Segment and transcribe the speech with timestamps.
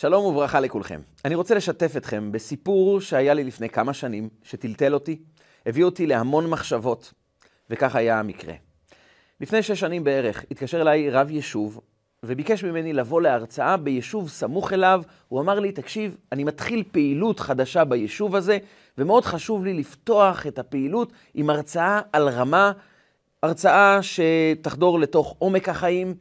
[0.00, 1.00] שלום וברכה לכולכם.
[1.24, 5.18] אני רוצה לשתף אתכם בסיפור שהיה לי לפני כמה שנים, שטלטל אותי,
[5.66, 7.12] הביא אותי להמון מחשבות,
[7.70, 8.54] וכך היה המקרה.
[9.40, 11.80] לפני שש שנים בערך התקשר אליי רב יישוב,
[12.22, 15.02] וביקש ממני לבוא להרצאה ביישוב סמוך אליו.
[15.28, 18.58] הוא אמר לי, תקשיב, אני מתחיל פעילות חדשה ביישוב הזה,
[18.98, 22.72] ומאוד חשוב לי לפתוח את הפעילות עם הרצאה על רמה,
[23.42, 26.14] הרצאה שתחדור לתוך עומק החיים.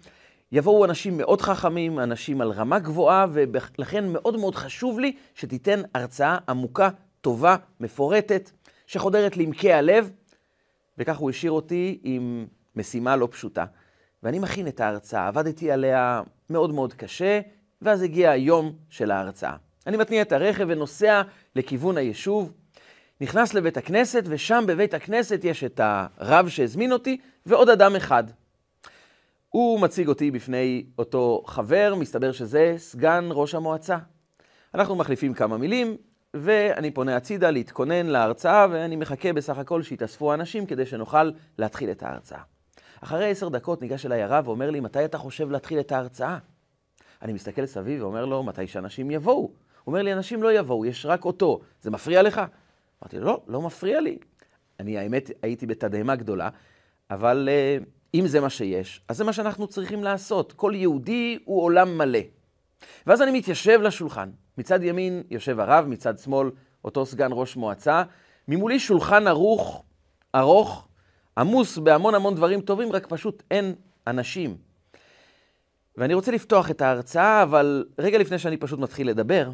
[0.52, 6.38] יבואו אנשים מאוד חכמים, אנשים על רמה גבוהה, ולכן מאוד מאוד חשוב לי שתיתן הרצאה
[6.50, 6.90] עמוקה,
[7.21, 8.52] טובה, מפורטת,
[8.88, 10.12] שחודרת לעמקי הלב,
[10.98, 13.66] וכך הוא השאיר אותי עם משימה לא פשוטה.
[14.24, 17.40] ואני מכין את ההרצאה, עבדתי עליה מאוד מאוד קשה,
[17.82, 19.56] ואז הגיע היום של ההרצאה.
[19.88, 21.21] אני מתניע את הרכב ונוסע
[21.56, 22.54] לכיוון היישוב,
[23.21, 28.24] נכנס לבית הכנסת, ושם בבית הכנסת יש את הרב שהזמין אותי, ועוד אדם אחד.
[29.50, 33.98] הוא מציג אותי בפני אותו חבר, מסתבר שזה סגן ראש המועצה.
[34.73, 35.98] אנחנו מחליפים כמה מילים,
[36.34, 42.04] ואני פונה הצידה להתכונן להרצאה, ואני מחכה בסך הכל שיתאספו האנשים כדי שנוכל להתחיל את
[42.04, 42.42] ההרצאה.
[43.02, 46.38] אחרי עשר דקות ניגש אליי הרב ואומר לי, מתי אתה חושב להתחיל את ההרצאה?
[47.22, 49.36] אני מסתכל סביב ואומר לו, מתי שאנשים יבואו?
[49.36, 49.52] הוא
[49.88, 51.60] אומר לי, אנשים לא יבואו, יש רק אותו.
[51.82, 52.42] זה מפריע לך?
[53.04, 54.18] אמרתי לו, לא, לא מפריע לי.
[54.80, 56.50] אני, האמת, הייתי בתדהמה גדולה,
[57.10, 60.54] אבל uh, אם זה מה שיש, אז זה מה שאנחנו צריכים לעשות.
[60.54, 62.20] כל יהודי הוא עולם מלא.
[63.08, 64.30] ואז אני מתיישב לשולחן.
[64.58, 66.52] מצד ימין יושב הרב, מצד שמאל
[66.86, 68.04] אותו סגן ראש מועצה.
[68.48, 69.84] ממולי שולחן ערוך,
[70.36, 70.88] ארוך,
[71.38, 73.76] עמוס בהמון המון דברים טובים, רק פשוט אין
[74.08, 74.58] אנשים.
[75.98, 79.52] ואני רוצה לפתוח את ההרצאה, אבל רגע לפני שאני פשוט מתחיל לדבר,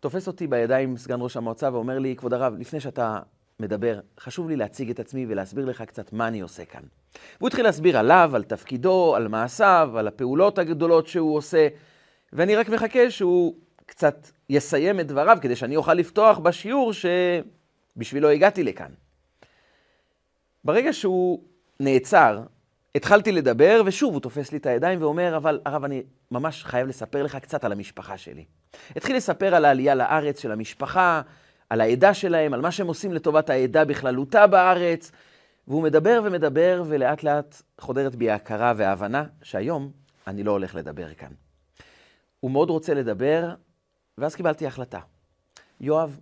[0.00, 3.18] תופס אותי בידיים סגן ראש המועצה ואומר לי, כבוד הרב, לפני שאתה
[3.60, 6.82] מדבר, חשוב לי להציג את עצמי ולהסביר לך קצת מה אני עושה כאן.
[7.38, 11.68] והוא התחיל להסביר עליו, על תפקידו, על מעשיו, על הפעולות הגדולות שהוא עושה,
[12.32, 13.54] ואני רק מחכה שהוא
[13.86, 16.92] קצת יסיים את דבריו כדי שאני אוכל לפתוח בשיעור
[17.96, 18.90] שבשבילו הגעתי לכאן.
[20.64, 21.42] ברגע שהוא
[21.80, 22.42] נעצר,
[22.94, 27.22] התחלתי לדבר, ושוב הוא תופס לי את הידיים ואומר, אבל הרב, אני ממש חייב לספר
[27.22, 28.44] לך קצת על המשפחה שלי.
[28.96, 31.22] התחיל לספר על העלייה לארץ של המשפחה,
[31.70, 35.12] על העדה שלהם, על מה שהם עושים לטובת העדה בכללותה בארץ,
[35.68, 39.90] והוא מדבר ומדבר, ולאט לאט חודרת בי ההכרה וההבנה שהיום
[40.26, 41.32] אני לא הולך לדבר כאן.
[42.40, 43.54] הוא מאוד רוצה לדבר,
[44.18, 45.00] ואז קיבלתי החלטה.
[45.80, 46.18] יואב,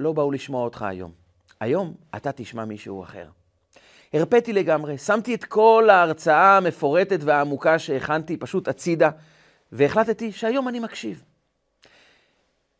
[0.00, 1.12] לא באו לשמוע אותך היום.
[1.60, 3.26] היום אתה תשמע מישהו אחר.
[4.12, 9.10] הרפאתי לגמרי, שמתי את כל ההרצאה המפורטת והעמוקה שהכנתי פשוט הצידה,
[9.72, 11.24] והחלטתי שהיום אני מקשיב.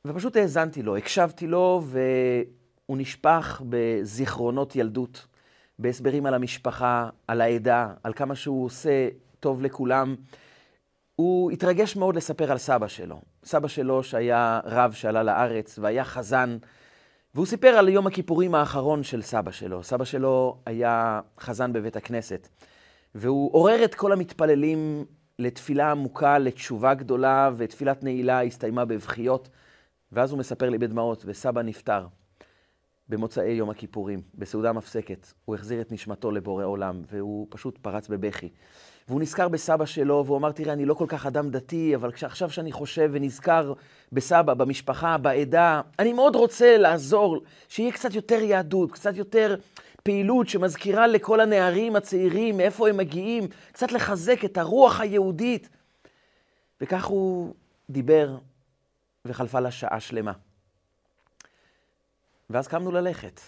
[0.07, 5.27] ופשוט האזנתי לו, הקשבתי לו, והוא נשפך בזיכרונות ילדות,
[5.79, 9.09] בהסברים על המשפחה, על העדה, על כמה שהוא עושה
[9.41, 10.15] טוב לכולם.
[11.17, 13.21] הוא התרגש מאוד לספר על סבא שלו.
[13.45, 16.57] סבא שלו שהיה רב שעלה לארץ והיה חזן,
[17.35, 19.83] והוא סיפר על יום הכיפורים האחרון של סבא שלו.
[19.83, 22.49] סבא שלו היה חזן בבית הכנסת,
[23.15, 25.05] והוא עורר את כל המתפללים
[25.39, 29.49] לתפילה עמוקה, לתשובה גדולה, ותפילת נעילה הסתיימה בבכיות.
[30.13, 32.07] ואז הוא מספר לי בדמעות, וסבא נפטר
[33.09, 35.27] במוצאי יום הכיפורים, בסעודה מפסקת.
[35.45, 38.49] הוא החזיר את נשמתו לבורא עולם, והוא פשוט פרץ בבכי.
[39.09, 42.51] והוא נזכר בסבא שלו, והוא אמר, תראה, אני לא כל כך אדם דתי, אבל עכשיו
[42.51, 43.73] שאני חושב ונזכר
[44.13, 49.57] בסבא, במשפחה, בעדה, אני מאוד רוצה לעזור, שיהיה קצת יותר יהדות, קצת יותר
[50.03, 55.69] פעילות שמזכירה לכל הנערים הצעירים מאיפה הם מגיעים, קצת לחזק את הרוח היהודית.
[56.81, 57.55] וכך הוא
[57.91, 58.37] דיבר
[59.25, 60.33] וחלפה לה שעה שלמה.
[62.51, 63.41] ואז קמנו ללכת.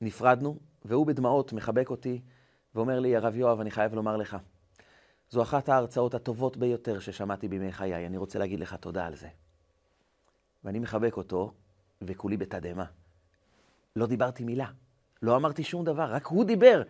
[0.00, 2.20] נפרדנו, והוא בדמעות מחבק אותי
[2.74, 4.36] ואומר לי, הרב יואב, אני חייב לומר לך,
[5.30, 9.28] זו אחת ההרצאות הטובות ביותר ששמעתי בימי חיי, אני רוצה להגיד לך תודה על זה.
[10.64, 11.52] ואני מחבק אותו,
[12.02, 12.84] וכולי בתדהמה.
[13.96, 14.66] לא דיברתי מילה,
[15.22, 16.82] לא אמרתי שום דבר, רק הוא דיבר.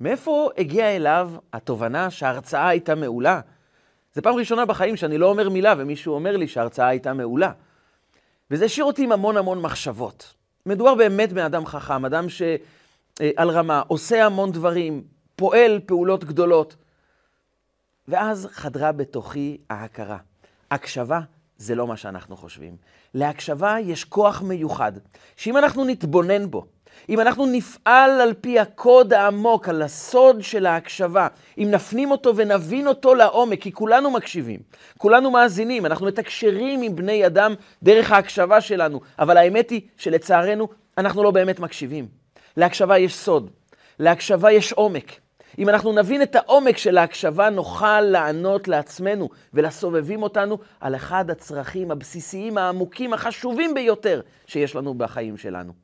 [0.00, 3.40] מאיפה הגיעה אליו התובנה שההרצאה הייתה מעולה?
[4.14, 7.52] זו פעם ראשונה בחיים שאני לא אומר מילה ומישהו אומר לי שההרצאה הייתה מעולה.
[8.50, 10.34] וזה השאיר אותי עם המון המון מחשבות.
[10.66, 15.02] מדובר באמת באדם חכם, אדם שעל אה, רמה, עושה המון דברים,
[15.36, 16.76] פועל פעולות גדולות.
[18.08, 20.18] ואז חדרה בתוכי ההכרה.
[20.70, 21.20] הקשבה
[21.56, 22.76] זה לא מה שאנחנו חושבים.
[23.14, 24.92] להקשבה יש כוח מיוחד,
[25.36, 26.66] שאם אנחנו נתבונן בו,
[27.08, 31.28] אם אנחנו נפעל על פי הקוד העמוק, על הסוד של ההקשבה,
[31.58, 34.60] אם נפנים אותו ונבין אותו לעומק, כי כולנו מקשיבים,
[34.98, 40.68] כולנו מאזינים, אנחנו מתקשרים עם בני אדם דרך ההקשבה שלנו, אבל האמת היא שלצערנו
[40.98, 42.08] אנחנו לא באמת מקשיבים.
[42.56, 43.50] להקשבה יש סוד,
[43.98, 45.12] להקשבה יש עומק.
[45.58, 51.90] אם אנחנו נבין את העומק של ההקשבה, נוכל לענות לעצמנו ולסובבים אותנו על אחד הצרכים
[51.90, 55.81] הבסיסיים, העמוקים, החשובים ביותר שיש לנו בחיים שלנו.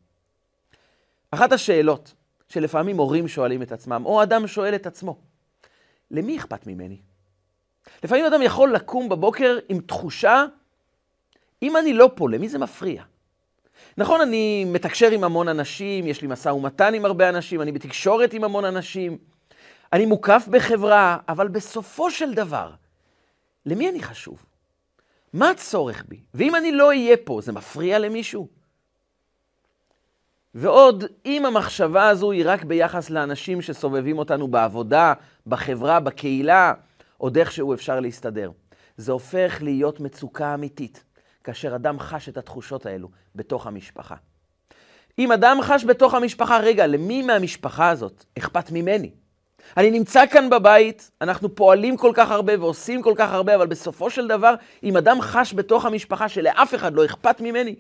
[1.31, 2.15] אחת השאלות
[2.49, 5.17] שלפעמים הורים שואלים את עצמם, או אדם שואל את עצמו,
[6.11, 6.99] למי אכפת ממני?
[8.05, 10.45] לפעמים אדם יכול לקום בבוקר עם תחושה,
[11.63, 13.03] אם אני לא פה, למי זה מפריע?
[13.97, 18.33] נכון, אני מתקשר עם המון אנשים, יש לי משא ומתן עם הרבה אנשים, אני בתקשורת
[18.33, 19.19] עם המון אנשים,
[19.93, 22.71] אני מוקף בחברה, אבל בסופו של דבר,
[23.67, 24.45] למי אני חשוב?
[25.33, 26.21] מה הצורך בי?
[26.35, 28.49] ואם אני לא אהיה פה, זה מפריע למישהו?
[30.55, 35.13] ועוד, אם המחשבה הזו היא רק ביחס לאנשים שסובבים אותנו בעבודה,
[35.47, 36.73] בחברה, בקהילה,
[37.17, 38.51] עוד איכשהו אפשר להסתדר.
[38.97, 41.05] זה הופך להיות מצוקה אמיתית,
[41.45, 44.15] כאשר אדם חש את התחושות האלו בתוך המשפחה.
[45.19, 49.11] אם אדם חש בתוך המשפחה, רגע, למי מהמשפחה הזאת אכפת ממני?
[49.77, 54.11] אני נמצא כאן בבית, אנחנו פועלים כל כך הרבה ועושים כל כך הרבה, אבל בסופו
[54.11, 57.75] של דבר, אם אדם חש בתוך המשפחה שלאף אחד לא אכפת ממני,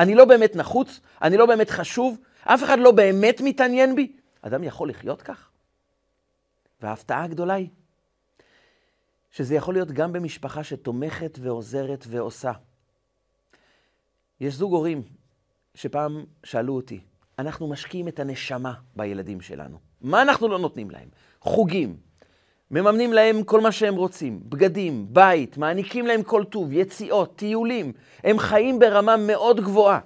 [0.00, 4.12] אני לא באמת נחוץ, אני לא באמת חשוב, אף אחד לא באמת מתעניין בי,
[4.42, 5.50] אדם יכול לחיות כך?
[6.82, 7.68] וההפתעה הגדולה היא
[9.30, 12.52] שזה יכול להיות גם במשפחה שתומכת ועוזרת ועושה.
[14.40, 15.02] יש זוג הורים
[15.74, 17.00] שפעם שאלו אותי,
[17.38, 19.78] אנחנו משקיעים את הנשמה בילדים שלנו.
[20.00, 21.08] מה אנחנו לא נותנים להם?
[21.40, 21.96] חוגים,
[22.70, 27.92] מממנים להם כל מה שהם רוצים, בגדים, בית, מעניקים להם כל טוב, יציאות, טיולים.
[28.24, 29.98] הם חיים ברמה מאוד גבוהה.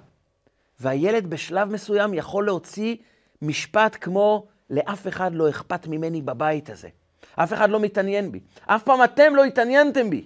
[0.79, 2.95] והילד בשלב מסוים יכול להוציא
[3.41, 6.87] משפט כמו, לאף אחד לא אכפת ממני בבית הזה.
[7.35, 8.39] אף אחד לא מתעניין בי.
[8.65, 10.25] אף פעם אתם לא התעניינתם בי.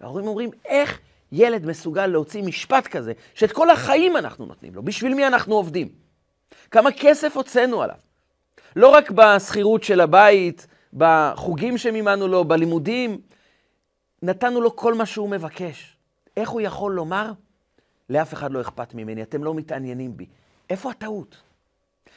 [0.00, 1.00] וההורים אומרים, איך
[1.32, 5.88] ילד מסוגל להוציא משפט כזה, שאת כל החיים אנחנו נותנים לו, בשביל מי אנחנו עובדים?
[6.70, 7.96] כמה כסף הוצאנו עליו?
[8.76, 13.20] לא רק בשכירות של הבית, בחוגים שמימנו לו, בלימודים,
[14.22, 15.96] נתנו לו כל מה שהוא מבקש.
[16.36, 17.32] איך הוא יכול לומר,
[18.10, 20.26] לאף אחד לא אכפת ממני, אתם לא מתעניינים בי?
[20.70, 21.36] איפה הטעות?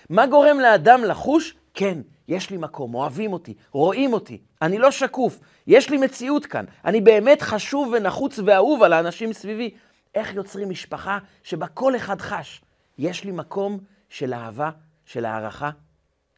[0.10, 5.40] מה גורם לאדם לחוש, כן, יש לי מקום, אוהבים אותי, רואים אותי, אני לא שקוף,
[5.68, 9.72] יש לי מציאות כאן, אני באמת חשוב ונחוץ ואהוב על האנשים סביבי.
[10.16, 12.62] איך יוצרים משפחה שבה כל אחד חש,
[12.98, 13.80] יש לי מקום
[14.10, 14.70] של אהבה,
[15.06, 15.70] של הערכה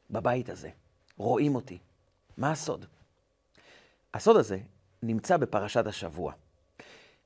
[0.09, 0.69] בבית הזה,
[1.17, 1.77] רואים אותי.
[2.37, 2.85] מה הסוד?
[4.13, 4.57] הסוד הזה
[5.03, 6.33] נמצא בפרשת השבוע.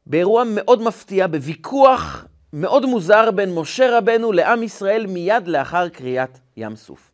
[0.06, 6.75] באירוע מאוד מפתיע, בוויכוח מאוד מוזר בין משה רבנו לעם ישראל מיד לאחר קריאת ים
[6.75, 7.12] סוף.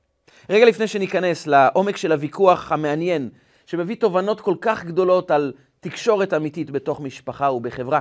[0.49, 3.29] רגע לפני שניכנס לעומק של הוויכוח המעניין,
[3.65, 7.99] שמביא תובנות כל כך גדולות על תקשורת אמיתית בתוך משפחה ובחברה,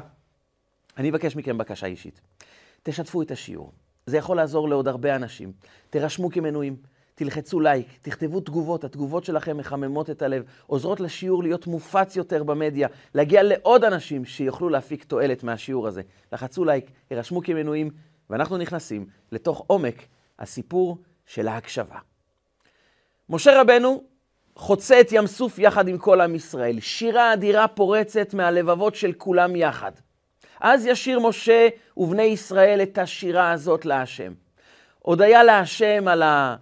[0.97, 2.21] אני אבקש מכם בקשה אישית.
[2.83, 3.73] תשתפו את השיעור.
[4.07, 5.53] זה יכול לעזור לעוד הרבה אנשים.
[5.91, 6.77] תירשמו כמנויים.
[7.17, 12.89] תלחצו לייק, תכתבו תגובות, התגובות שלכם מחממות את הלב, עוזרות לשיעור להיות מופץ יותר במדיה,
[13.15, 16.03] להגיע לעוד אנשים שיוכלו להפיק תועלת מהשיעור הזה.
[16.33, 17.91] לחצו לייק, הרשמו כמנויים,
[18.31, 20.03] ואנחנו נכנסים לתוך עומק
[20.39, 21.99] הסיפור של ההקשבה.
[23.29, 24.03] משה רבנו
[24.57, 26.81] חוצה את ים סוף יחד עם כל עם ישראל.
[26.81, 29.93] שירה אדירה פורצת מהלבבות של כולם יחד.
[30.61, 34.33] אז ישיר משה ובני ישראל את השירה הזאת להשם.
[34.99, 36.57] הודיה להשם על ה...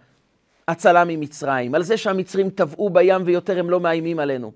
[0.68, 4.52] הצלה ממצרים, על זה שהמצרים טבעו בים ויותר הם לא מאיימים עלינו.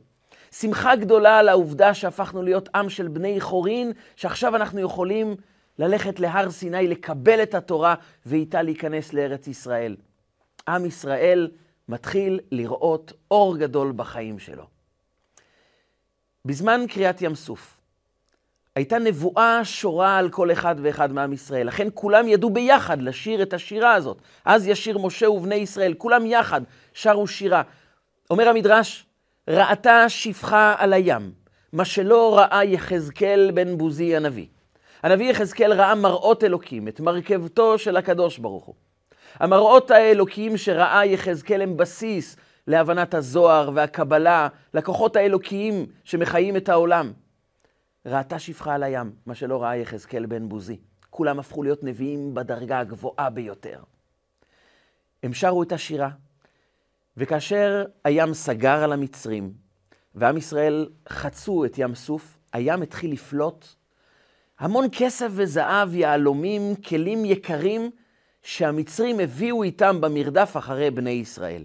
[0.53, 5.37] שמחה גדולה על העובדה שהפכנו להיות עם של בני חורין, שעכשיו אנחנו יכולים
[5.79, 7.95] ללכת להר סיני, לקבל את התורה
[8.27, 9.97] ואיתה להיכנס לארץ ישראל.
[10.69, 11.51] עם ישראל
[11.89, 14.65] מתחיל לראות אור גדול בחיים שלו.
[16.45, 17.78] בזמן קריאת ים סוף,
[18.79, 21.67] הייתה נבואה שורה על כל אחד ואחד מעם ישראל.
[21.67, 24.19] לכן כולם ידעו ביחד לשיר את השירה הזאת.
[24.45, 26.61] אז ישיר משה ובני ישראל, כולם יחד
[26.93, 27.63] שרו שירה.
[28.31, 29.07] אומר המדרש,
[29.51, 31.33] ראתה שפחה על הים,
[31.73, 34.47] מה שלא ראה יחזקאל בן בוזי הנביא.
[35.03, 38.75] הנביא יחזקאל ראה מראות אלוקים, את מרכבתו של הקדוש ברוך הוא.
[39.35, 47.13] המראות האלוקיים שראה יחזקאל הם בסיס להבנת הזוהר והקבלה, לכוחות האלוקיים שמחיים את העולם.
[48.07, 50.77] ראתה שפחה על הים, מה שלא ראה יחזקאל בן בוזי.
[51.11, 53.83] כולם הפכו להיות נביאים בדרגה הגבוהה ביותר.
[55.23, 56.11] הם שרו את השירה,
[57.17, 59.53] וכאשר הים סגר על המצרים,
[60.15, 63.67] ועם ישראל חצו את ים סוף, הים התחיל לפלוט
[64.59, 67.91] המון כסף וזהב, יהלומים, כלים יקרים,
[68.43, 71.63] שהמצרים הביאו איתם במרדף אחרי בני ישראל.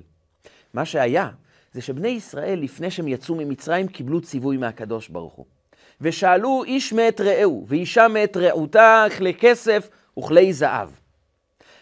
[0.73, 1.29] מה שהיה,
[1.73, 5.45] זה שבני ישראל, לפני שהם יצאו ממצרים, קיבלו ציווי מהקדוש ברוך הוא.
[6.03, 10.89] ושאלו איש מאת רעהו, ואישה מאת רעותה, כלי כסף וכלי זהב.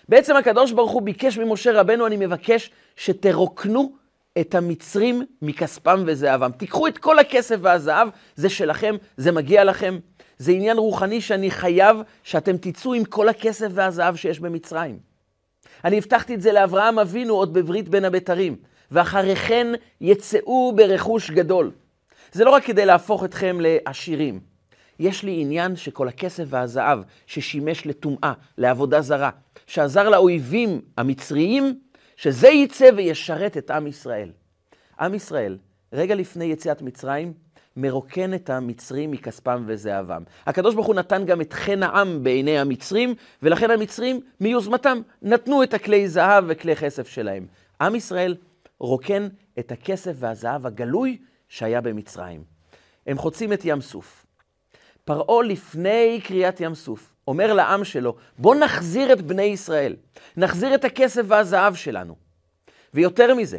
[0.09, 3.91] בעצם הקדוש ברוך הוא ביקש ממשה רבנו, אני מבקש שתרוקנו
[4.39, 6.51] את המצרים מכספם וזהבם.
[6.51, 9.99] תיקחו את כל הכסף והזהב, זה שלכם, זה מגיע לכם.
[10.37, 14.99] זה עניין רוחני שאני חייב שאתם תצאו עם כל הכסף והזהב שיש במצרים.
[15.85, 18.55] אני הבטחתי את זה לאברהם אבינו עוד בברית בין הבתרים,
[18.91, 19.67] ואחרי כן
[20.01, 21.71] יצאו ברכוש גדול.
[22.31, 24.39] זה לא רק כדי להפוך אתכם לעשירים.
[24.99, 29.29] יש לי עניין שכל הכסף והזהב ששימש לטומאה, לעבודה זרה,
[29.67, 31.79] שעזר לאויבים המצריים,
[32.15, 34.31] שזה יצא וישרת את עם ישראל.
[34.99, 35.57] עם ישראל,
[35.93, 37.33] רגע לפני יציאת מצרים,
[37.77, 40.23] מרוקן את המצרים מכספם וזהבם.
[40.45, 45.73] הקדוש ברוך הוא נתן גם את חן העם בעיני המצרים, ולכן המצרים מיוזמתם נתנו את
[45.73, 47.45] הכלי זהב וכלי כסף שלהם.
[47.81, 48.35] עם ישראל
[48.79, 49.27] רוקן
[49.59, 51.17] את הכסף והזהב הגלוי
[51.51, 52.43] שהיה במצרים.
[53.07, 54.25] הם חוצים את ים סוף.
[55.05, 59.95] פרעה לפני קריאת ים סוף אומר לעם שלו, בוא נחזיר את בני ישראל,
[60.37, 62.15] נחזיר את הכסף והזהב שלנו.
[62.93, 63.57] ויותר מזה,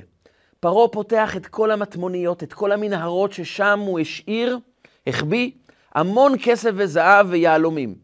[0.61, 4.59] פרעה פותח את כל המטמוניות, את כל המנהרות ששם הוא השאיר,
[5.07, 5.51] החביא,
[5.95, 7.95] המון כסף וזהב ויהלומים.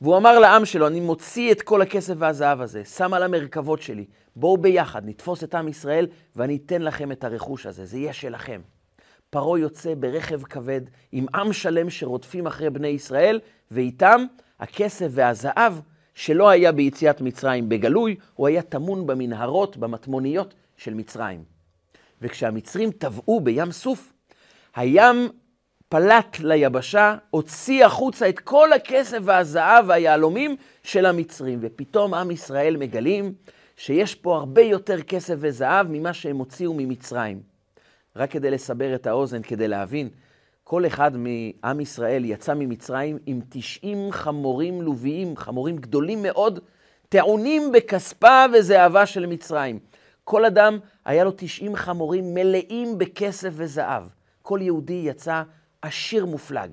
[0.00, 4.04] והוא אמר לעם שלו, אני מוציא את כל הכסף והזהב הזה, שם על המרכבות שלי,
[4.36, 6.06] בואו ביחד, נתפוס את עם ישראל
[6.36, 8.60] ואני אתן לכם את הרכוש הזה, זה יהיה שלכם.
[9.34, 10.80] פרעה יוצא ברכב כבד
[11.12, 14.24] עם עם שלם שרודפים אחרי בני ישראל, ואיתם
[14.60, 15.72] הכסף והזהב
[16.14, 21.44] שלא היה ביציאת מצרים בגלוי, הוא היה טמון במנהרות, במטמוניות של מצרים.
[22.22, 24.12] וכשהמצרים טבעו בים סוף,
[24.76, 25.28] הים
[25.88, 33.34] פלט ליבשה, הוציא החוצה את כל הכסף והזהב והיהלומים של המצרים, ופתאום עם ישראל מגלים
[33.76, 37.53] שיש פה הרבה יותר כסף וזהב ממה שהם הוציאו ממצרים.
[38.16, 40.08] רק כדי לסבר את האוזן, כדי להבין,
[40.64, 46.60] כל אחד מעם ישראל יצא ממצרים עם 90 חמורים לוויים, חמורים גדולים מאוד,
[47.08, 49.78] טעונים בכספה וזהבה של מצרים.
[50.24, 54.02] כל אדם היה לו 90 חמורים מלאים בכסף וזהב.
[54.42, 55.42] כל יהודי יצא
[55.82, 56.70] עשיר מופלג.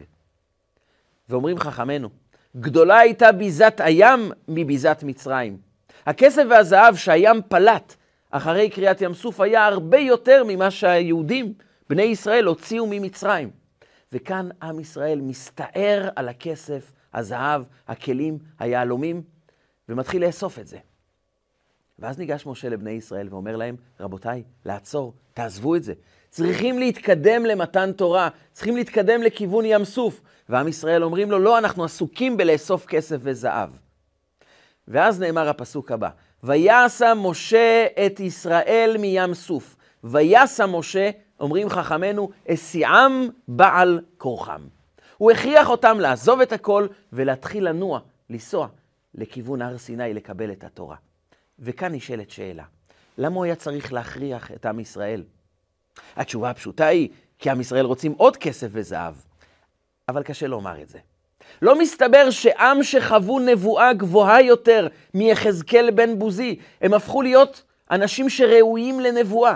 [1.30, 2.10] ואומרים חכמינו,
[2.58, 5.58] גדולה הייתה ביזת הים מביזת מצרים.
[6.06, 7.96] הכסף והזהב שהים פלט
[8.32, 11.54] אחרי קריאת ים סוף היה הרבה יותר ממה שהיהודים,
[11.90, 13.50] בני ישראל, הוציאו ממצרים.
[14.12, 19.22] וכאן עם ישראל מסתער על הכסף, הזהב, הכלים, היהלומים,
[19.90, 20.78] ומתחיל לאסוף את זה.
[22.00, 25.94] ואז ניגש משה לבני ישראל ואומר להם, רבותיי, לעצור, תעזבו את זה.
[26.30, 30.22] צריכים להתקדם למתן תורה, צריכים להתקדם לכיוון ים סוף.
[30.50, 33.70] ועם ישראל אומרים לו, לא, אנחנו עסוקים בלאסוף כסף וזהב.
[34.88, 36.10] ואז נאמר הפסוק הבא,
[36.44, 39.76] ויעשה משה את ישראל מים סוף.
[40.04, 44.62] ויעשה משה, אומרים חכמינו, הסיעם בעל כורחם.
[45.18, 48.68] הוא הכריח אותם לעזוב את הכל ולהתחיל לנוע, לנסוע
[49.16, 50.96] לכיוון הר סיני לקבל את התורה.
[51.60, 52.64] וכאן נשאלת שאלה,
[53.18, 55.24] למה הוא היה צריך להכריח את עם ישראל?
[56.16, 59.16] התשובה הפשוטה היא, כי עם ישראל רוצים עוד כסף וזהב.
[60.10, 61.00] אבל קשה לומר את זה.
[61.62, 69.00] לא מסתבר שעם שחוו נבואה גבוהה יותר מיחזקאל בן בוזי, הם הפכו להיות אנשים שראויים
[69.00, 69.56] לנבואה.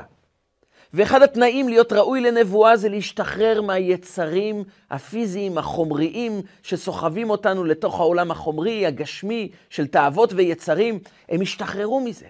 [0.94, 8.86] ואחד התנאים להיות ראוי לנבואה זה להשתחרר מהיצרים הפיזיים, החומריים, שסוחבים אותנו לתוך העולם החומרי,
[8.86, 11.00] הגשמי, של תאוות ויצרים.
[11.30, 12.26] הם השתחררו מזה.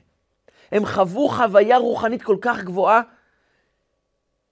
[0.72, 3.02] הם חוו חוויה רוחנית כל כך גבוהה,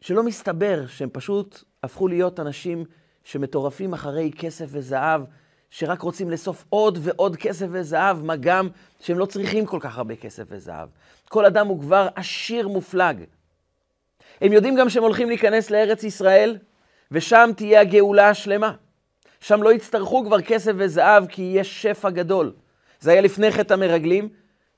[0.02, 2.86] שלא מסתבר שהם פשוט הפכו להיות אנשים
[3.24, 5.22] שמטורפים אחרי כסף וזהב,
[5.70, 10.16] שרק רוצים לאסוף עוד ועוד כסף וזהב, מה גם שהם לא צריכים כל כך הרבה
[10.16, 10.90] כסף וזהב.
[11.30, 13.24] כל אדם הוא כבר עשיר מופלג.
[14.42, 16.58] הם יודעים גם שהם הולכים להיכנס לארץ ישראל,
[17.12, 18.74] ושם תהיה הגאולה השלמה.
[19.40, 22.54] שם לא יצטרכו כבר כסף וזהב, כי יש שפע גדול.
[23.00, 24.30] זה היה לפני חטא המרגלים,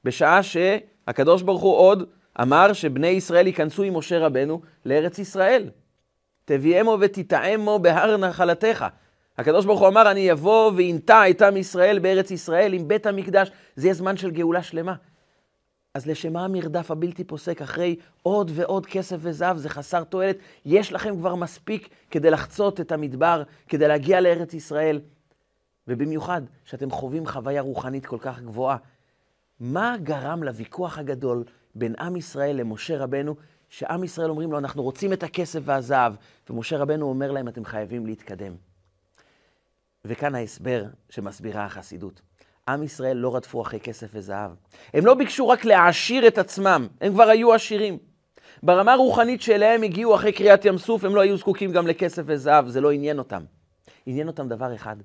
[0.04, 2.10] בשעה שהקדוש ברוך הוא עוד
[2.42, 5.70] אמר שבני ישראל ייכנסו עם משה רבנו לארץ ישראל.
[6.46, 8.86] תביאמו ותטעמו בהר נחלתך.
[9.38, 13.52] הקדוש ברוך הוא אמר, אני אבוא ואינטע את עם ישראל בארץ ישראל עם בית המקדש.
[13.76, 14.96] זה יהיה זמן של גאולה שלמה.
[15.94, 19.58] אז לשם מה המרדף הבלתי פוסק אחרי עוד ועוד כסף וזהב?
[19.58, 20.38] זה חסר תועלת.
[20.66, 25.02] יש לכם כבר מספיק כדי לחצות את המדבר, כדי להגיע לארץ ישראל.
[25.88, 28.78] ובמיוחד שאתם חווים חוויה רוחנית כל כך גבוהה.
[29.60, 31.44] מה גרם לוויכוח הגדול
[31.76, 33.36] בין עם ישראל למשה רבנו,
[33.76, 36.14] שעם ישראל אומרים לו, אנחנו רוצים את הכסף והזהב,
[36.50, 38.56] ומשה רבנו אומר להם, אתם חייבים להתקדם.
[40.06, 42.22] וכאן ההסבר שמסבירה החסידות.
[42.68, 44.52] עם ישראל לא רדפו אחרי כסף וזהב.
[44.94, 47.98] הם לא ביקשו רק להעשיר את עצמם, הם כבר היו עשירים.
[48.64, 52.68] ברמה הרוחנית שאליהם הגיעו אחרי קריאת ים סוף, הם לא היו זקוקים גם לכסף וזהב,
[52.68, 53.44] זה לא עניין אותם.
[54.06, 54.96] עניין אותם דבר אחד,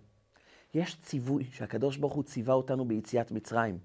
[0.75, 3.79] יש ציווי שהקדוש ברוך הוא ציווה אותנו ביציאת מצרים.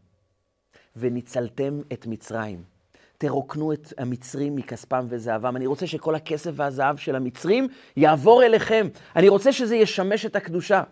[0.95, 2.74] וניצלתם את מצרים.
[3.17, 5.55] תרוקנו את המצרים מכספם וזהבם.
[5.55, 7.67] אני רוצה שכל הכסף והזהב של המצרים
[7.97, 8.87] יעבור אליכם.
[9.15, 10.83] אני רוצה שזה ישמש את הקדושה.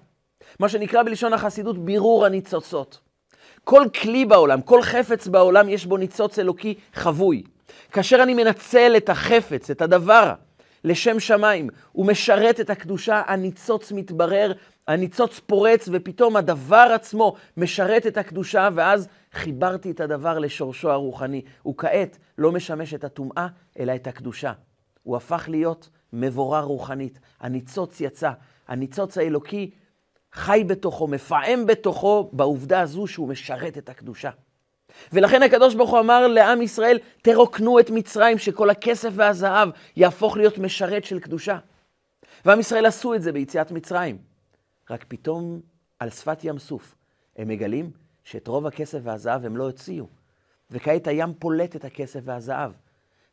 [0.59, 2.99] מה שנקרא בלשון החסידות בירור הניצוצות.
[3.63, 7.43] כל כלי בעולם, כל חפץ בעולם, יש בו ניצוץ אלוקי חבוי.
[7.91, 10.33] כאשר אני מנצל את החפץ, את הדבר,
[10.83, 14.51] לשם שמיים, הוא משרת את הקדושה, הניצוץ מתברר,
[14.87, 21.41] הניצוץ פורץ, ופתאום הדבר עצמו משרת את הקדושה, ואז חיברתי את הדבר לשורשו הרוחני.
[21.63, 23.47] הוא כעת לא משמש את הטומאה,
[23.79, 24.51] אלא את הקדושה.
[25.03, 27.19] הוא הפך להיות מבורר רוחנית.
[27.39, 28.31] הניצוץ יצא,
[28.67, 29.71] הניצוץ האלוקי
[30.33, 34.29] חי בתוכו, מפעם בתוכו, בעובדה הזו שהוא משרת את הקדושה.
[35.13, 40.57] ולכן הקדוש ברוך הוא אמר לעם ישראל, תרוקנו את מצרים, שכל הכסף והזהב יהפוך להיות
[40.57, 41.57] משרת של קדושה.
[42.45, 44.32] ועם ישראל עשו את זה ביציאת מצרים.
[44.89, 45.61] רק פתאום,
[45.99, 46.95] על שפת ים סוף,
[47.37, 47.91] הם מגלים
[48.23, 50.05] שאת רוב הכסף והזהב הם לא הוציאו.
[50.71, 52.71] וכעת הים פולט את הכסף והזהב.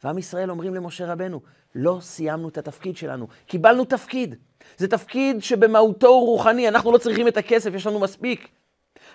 [0.05, 1.41] ועם ישראל אומרים למשה רבנו,
[1.75, 4.35] לא סיימנו את התפקיד שלנו, קיבלנו תפקיד.
[4.77, 8.49] זה תפקיד שבמהותו הוא רוחני, אנחנו לא צריכים את הכסף, יש לנו מספיק.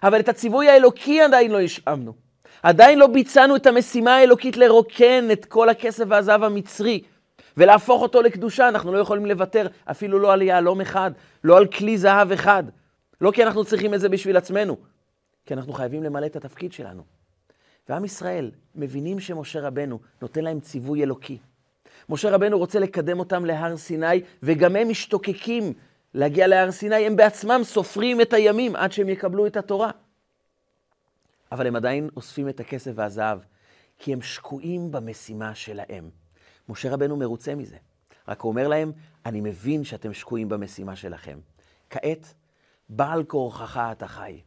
[0.03, 2.13] אבל את הציווי האלוקי עדיין לא השאמנו.
[2.63, 7.01] עדיין לא ביצענו את המשימה האלוקית לרוקן את כל הכסף והזהב המצרי
[7.57, 8.69] ולהפוך אותו לקדושה.
[8.69, 11.11] אנחנו לא יכולים לוותר אפילו לא על יהלום אחד,
[11.43, 12.63] לא על כלי זהב אחד.
[13.21, 14.77] לא כי אנחנו צריכים את זה בשביל עצמנו,
[15.45, 17.03] כי אנחנו חייבים למלא את התפקיד שלנו.
[17.89, 21.37] ועם ישראל מבינים שמשה רבנו נותן להם ציווי אלוקי.
[22.09, 25.73] משה רבנו רוצה לקדם אותם להר סיני, וגם הם משתוקקים
[26.13, 29.91] להגיע להר סיני, הם בעצמם סופרים את הימים עד שהם יקבלו את התורה.
[31.51, 33.39] אבל הם עדיין אוספים את הכסף והזהב,
[33.99, 36.24] כי הם שקועים במשימה שלהם.
[36.69, 37.77] משה רבנו מרוצה מזה.
[38.27, 38.91] רק הוא אומר להם,
[39.25, 41.39] אני מבין שאתם שקועים במשימה שלכם.
[41.89, 42.33] כעת,
[42.89, 44.41] בעל כורחך אתה חי.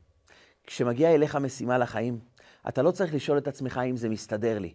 [0.66, 2.18] כשמגיעה אליך משימה לחיים,
[2.68, 4.74] אתה לא צריך לשאול את עצמך אם זה מסתדר לי,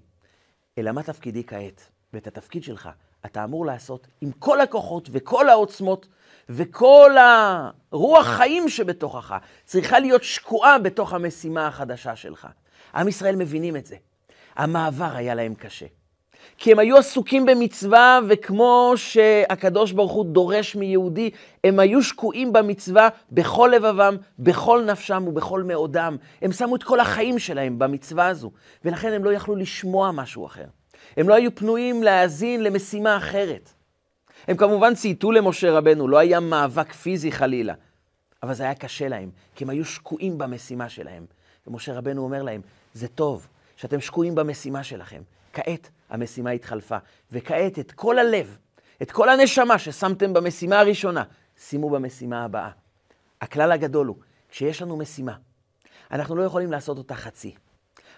[0.77, 1.89] אלא מה תפקידי כעת.
[2.13, 2.89] ואת התפקיד שלך
[3.25, 6.07] אתה אמור לעשות עם כל הכוחות וכל העוצמות
[6.49, 9.35] וכל הרוח חיים שבתוכך
[9.65, 12.47] צריכה להיות שקועה בתוך המשימה החדשה שלך.
[12.95, 13.95] עם ישראל מבינים את זה.
[14.55, 15.85] המעבר היה להם קשה.
[16.57, 21.29] כי הם היו עסוקים במצווה, וכמו שהקדוש ברוך הוא דורש מיהודי,
[21.63, 26.17] הם היו שקועים במצווה בכל לבבם, בכל נפשם ובכל מאודם.
[26.41, 28.51] הם שמו את כל החיים שלהם במצווה הזו,
[28.85, 30.65] ולכן הם לא יכלו לשמוע משהו אחר.
[31.17, 33.69] הם לא היו פנויים להאזין למשימה אחרת.
[34.47, 37.73] הם כמובן צייתו למשה רבנו, לא היה מאבק פיזי חלילה,
[38.43, 41.25] אבל זה היה קשה להם, כי הם היו שקועים במשימה שלהם.
[41.67, 42.61] ומשה רבנו אומר להם,
[42.93, 45.21] זה טוב שאתם שקועים במשימה שלכם.
[45.53, 46.97] כעת המשימה התחלפה,
[47.31, 48.57] וכעת את כל הלב,
[49.01, 51.23] את כל הנשמה ששמתם במשימה הראשונה,
[51.57, 52.69] שימו במשימה הבאה.
[53.41, 54.17] הכלל הגדול הוא,
[54.49, 55.35] כשיש לנו משימה,
[56.11, 57.55] אנחנו לא יכולים לעשות אותה חצי.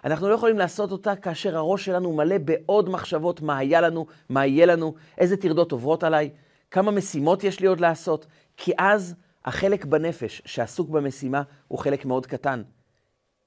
[0.04, 4.46] אנחנו לא יכולים לעשות אותה כאשר הראש שלנו מלא בעוד מחשבות מה היה לנו, מה
[4.46, 6.30] יהיה לנו, איזה טרדות עוברות עליי,
[6.72, 8.26] כמה משימות יש לי עוד לעשות,
[8.58, 12.64] כי אז החלק בנפש שעסוק במשימה הוא חלק מאוד קטן.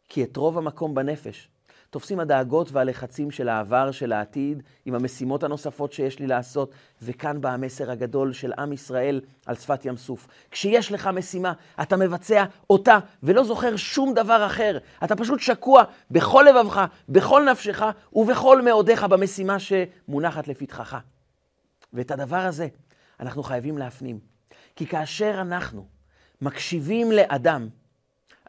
[0.08, 1.48] כי את רוב המקום בנפש
[1.90, 6.72] תופסים הדאגות והלחצים של העבר, של העתיד, עם המשימות הנוספות שיש לי לעשות,
[7.02, 10.26] וכאן בא המסר הגדול של עם ישראל על שפת ים סוף.
[10.50, 14.78] כשיש לך משימה, אתה מבצע אותה ולא זוכר שום דבר אחר.
[15.04, 20.96] אתה פשוט שקוע בכל לבבך, בכל נפשך ובכל מאודיך במשימה שמונחת לפתחך.
[21.92, 22.68] ואת הדבר הזה
[23.20, 24.18] אנחנו חייבים להפנים.
[24.76, 25.86] כי כאשר אנחנו
[26.40, 27.68] מקשיבים לאדם,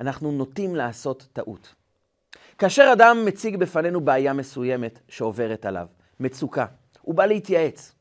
[0.02, 1.79] אנחנו נוטים לעשות טעות.
[2.60, 5.86] כאשר אדם מציג בפנינו בעיה מסוימת שעוברת עליו,
[6.20, 6.66] מצוקה,
[7.02, 7.96] הוא בא להתייעץ.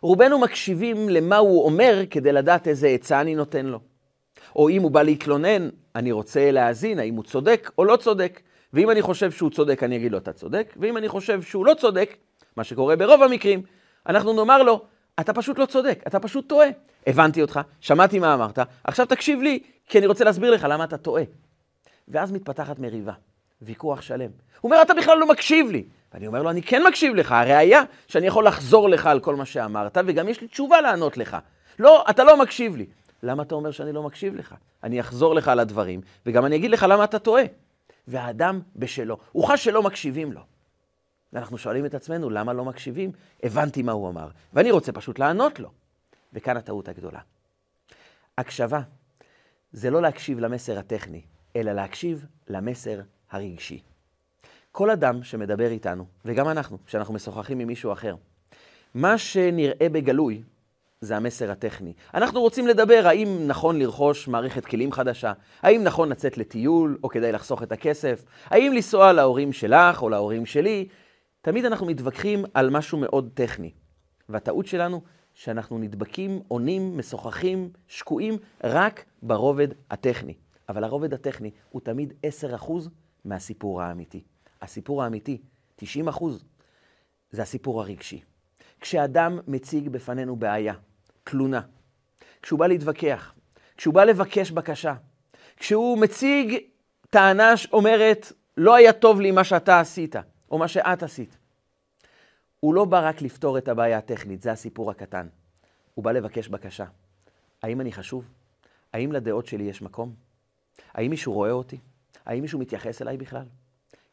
[0.00, 3.80] רובנו מקשיבים למה הוא אומר כדי לדעת איזה עצה אני נותן לו.
[4.56, 8.40] או אם הוא בא להתלונן, אני רוצה להאזין האם הוא צודק או לא צודק.
[8.72, 10.74] ואם אני חושב שהוא צודק, אני אגיד לו, אתה צודק.
[10.76, 12.16] ואם אני חושב שהוא לא צודק,
[12.56, 13.62] מה שקורה ברוב המקרים,
[14.06, 14.84] אנחנו נאמר לו,
[15.20, 16.68] אתה פשוט לא צודק, אתה פשוט טועה.
[17.06, 20.96] הבנתי אותך, שמעתי מה אמרת, עכשיו תקשיב לי, כי אני רוצה להסביר לך למה אתה
[20.96, 21.22] טועה.
[22.08, 23.12] ואז מתפתחת מריבה.
[23.62, 24.30] ויכוח שלם.
[24.60, 25.84] הוא אומר, אתה בכלל לא מקשיב לי.
[26.14, 29.44] ואני אומר לו, אני כן מקשיב לך, הראיה שאני יכול לחזור לך על כל מה
[29.44, 31.36] שאמרת, וגם יש לי תשובה לענות לך.
[31.78, 32.86] לא, אתה לא מקשיב לי.
[33.22, 34.54] למה אתה אומר שאני לא מקשיב לך?
[34.84, 37.42] אני אחזור לך על הדברים, וגם אני אגיד לך למה אתה טועה.
[38.08, 40.40] והאדם בשלו, הוא חש שלא מקשיבים לו.
[41.32, 43.12] ואנחנו שואלים את עצמנו, למה לא מקשיבים?
[43.42, 45.70] הבנתי מה הוא אמר, ואני רוצה פשוט לענות לו.
[46.32, 47.20] וכאן הטעות הגדולה.
[48.38, 48.80] הקשבה
[49.72, 51.22] זה לא להקשיב למסר הטכני,
[51.56, 53.80] אלא להקשיב למסר הרגשי.
[54.72, 58.14] כל אדם שמדבר איתנו, וגם אנחנו, כשאנחנו משוחחים עם מישהו אחר,
[58.94, 60.42] מה שנראה בגלוי
[61.00, 61.92] זה המסר הטכני.
[62.14, 67.32] אנחנו רוצים לדבר האם נכון לרכוש מערכת כלים חדשה, האם נכון לצאת לטיול או כדאי
[67.32, 70.88] לחסוך את הכסף, האם לנסוע להורים שלך או להורים שלי.
[71.42, 73.70] תמיד אנחנו מתווכחים על משהו מאוד טכני,
[74.28, 75.02] והטעות שלנו
[75.34, 80.34] שאנחנו נדבקים, עונים, משוחחים, שקועים רק ברובד הטכני.
[80.68, 82.12] אבל הרובד הטכני הוא תמיד
[82.60, 82.72] 10%
[83.24, 84.22] מהסיפור האמיתי.
[84.62, 85.38] הסיפור האמיתי,
[85.80, 85.84] 90%,
[87.30, 88.20] זה הסיפור הרגשי.
[88.80, 90.74] כשאדם מציג בפנינו בעיה,
[91.24, 91.60] תלונה,
[92.42, 93.34] כשהוא בא להתווכח,
[93.76, 94.94] כשהוא בא לבקש בקשה,
[95.56, 96.56] כשהוא מציג
[97.10, 100.16] טענה שאומרת, לא היה טוב לי מה שאתה עשית,
[100.50, 101.36] או מה שאת עשית.
[102.60, 105.28] הוא לא בא רק לפתור את הבעיה הטכנית, זה הסיפור הקטן.
[105.94, 106.84] הוא בא לבקש בקשה.
[107.62, 108.24] האם אני חשוב?
[108.92, 110.14] האם לדעות שלי יש מקום?
[110.94, 111.78] האם מישהו רואה אותי?
[112.30, 113.44] האם מישהו מתייחס אליי בכלל?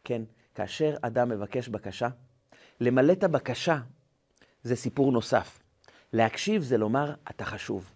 [0.03, 0.21] כן,
[0.55, 2.07] כאשר אדם מבקש בקשה,
[2.79, 3.77] למלא את הבקשה
[4.63, 5.59] זה סיפור נוסף.
[6.13, 7.91] להקשיב זה לומר, אתה חשוב,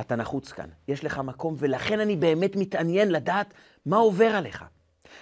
[0.00, 3.54] אתה נחוץ כאן, יש לך מקום, ולכן אני באמת מתעניין לדעת
[3.86, 4.64] מה עובר עליך.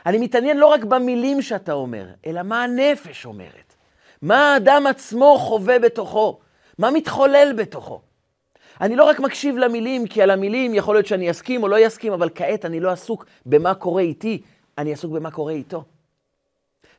[0.07, 3.75] אני מתעניין לא רק במילים שאתה אומר, אלא מה הנפש אומרת.
[4.23, 6.41] מה האדם עצמו חווה בתוכו,
[6.79, 8.03] מה מתחולל בתוכו.
[8.81, 12.13] אני לא רק מקשיב למילים, כי על המילים יכול להיות שאני אסכים או לא אסכים,
[12.13, 14.43] אבל כעת אני לא עסוק במה קורה איתי,
[14.79, 15.85] אני עסוק במה קורה איתו.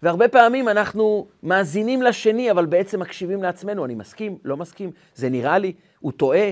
[0.04, 3.86] והרבה פעמים אנחנו מאזינים לשני, אבל בעצם מקשיבים לעצמנו.
[3.86, 6.52] אני מסכים, לא מסכים, זה נראה לי, הוא טועה,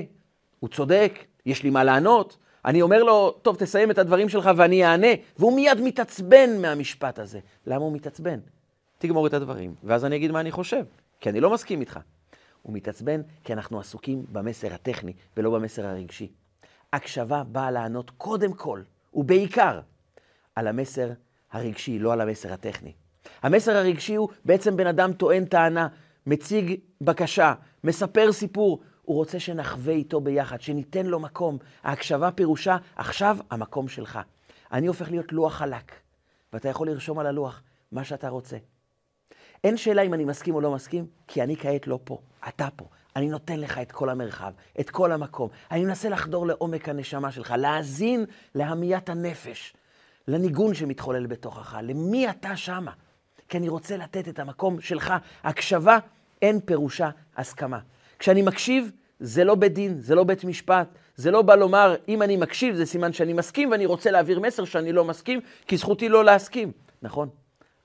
[0.60, 2.38] הוא צודק, יש לי מה לענות.
[2.66, 5.08] אני אומר לו, טוב, תסיים את הדברים שלך ואני אענה,
[5.38, 7.40] והוא מיד מתעצבן מהמשפט הזה.
[7.68, 8.40] למה הוא מתעצבן?
[8.98, 10.84] תגמור את הדברים, ואז אני אגיד מה אני חושב,
[11.20, 12.00] כי אני לא מסכים איתך.
[12.66, 16.32] הוא מתעצבן כי אנחנו עסוקים במסר הטכני ולא במסר הרגשי.
[16.94, 18.82] הקשבה באה לענות קודם כל,
[19.14, 19.80] ובעיקר,
[20.56, 21.12] על המסר
[21.52, 22.94] הרגשי, לא על המסר הטכני.
[23.44, 25.88] המסר הרגשי הוא בעצם בן אדם טוען טענה,
[26.26, 31.58] מציג בקשה, מספר סיפור, הוא רוצה שנחווה איתו ביחד, שניתן לו מקום.
[31.84, 34.20] ההקשבה פירושה, עכשיו המקום שלך.
[34.72, 35.92] אני הופך להיות לוח חלק,
[36.54, 38.58] ואתה יכול לרשום על הלוח מה שאתה רוצה.
[39.66, 42.86] אין שאלה אם אני מסכים או לא מסכים, כי אני כעת לא פה, אתה פה.
[43.16, 45.50] אני נותן לך את כל המרחב, את כל המקום.
[45.72, 48.26] אני מנסה לחדור לעומק הנשמה שלך, להאזין
[48.56, 49.74] להמיית הנפש,
[50.28, 52.92] לניגון שמתחולל בתוכך, למי אתה שמה.
[53.50, 55.14] כי אני רוצה לתת את המקום שלך.
[55.44, 55.98] הקשבה
[56.42, 57.80] אין פירושה הסכמה.
[58.20, 62.22] כשאני מקשיב, זה לא בית דין, זה לא בית משפט, זה לא בא לומר, אם
[62.22, 66.10] אני מקשיב זה סימן שאני מסכים ואני רוצה להעביר מסר שאני לא מסכים, כי זכותי
[66.10, 66.72] לא להסכים.
[67.02, 67.30] נכון,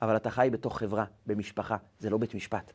[0.02, 2.72] אבל אתה חי בתוך חברה, במשפחה, זה לא בית משפט.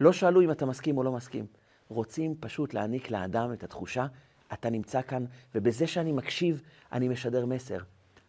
[0.00, 1.46] לא שאלו אם אתה מסכים או לא מסכים.
[1.88, 4.06] רוצים פשוט להעניק לאדם את התחושה,
[4.52, 6.62] אתה נמצא כאן, ובזה שאני מקשיב,
[6.92, 7.78] אני משדר מסר.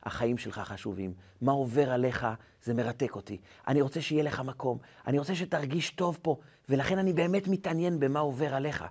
[0.03, 1.13] החיים שלך חשובים.
[1.41, 2.27] מה עובר עליך,
[2.63, 3.37] זה מרתק אותי.
[3.67, 6.37] אני רוצה שיהיה לך מקום, אני רוצה שתרגיש טוב פה,
[6.69, 8.85] ולכן אני באמת מתעניין במה עובר עליך.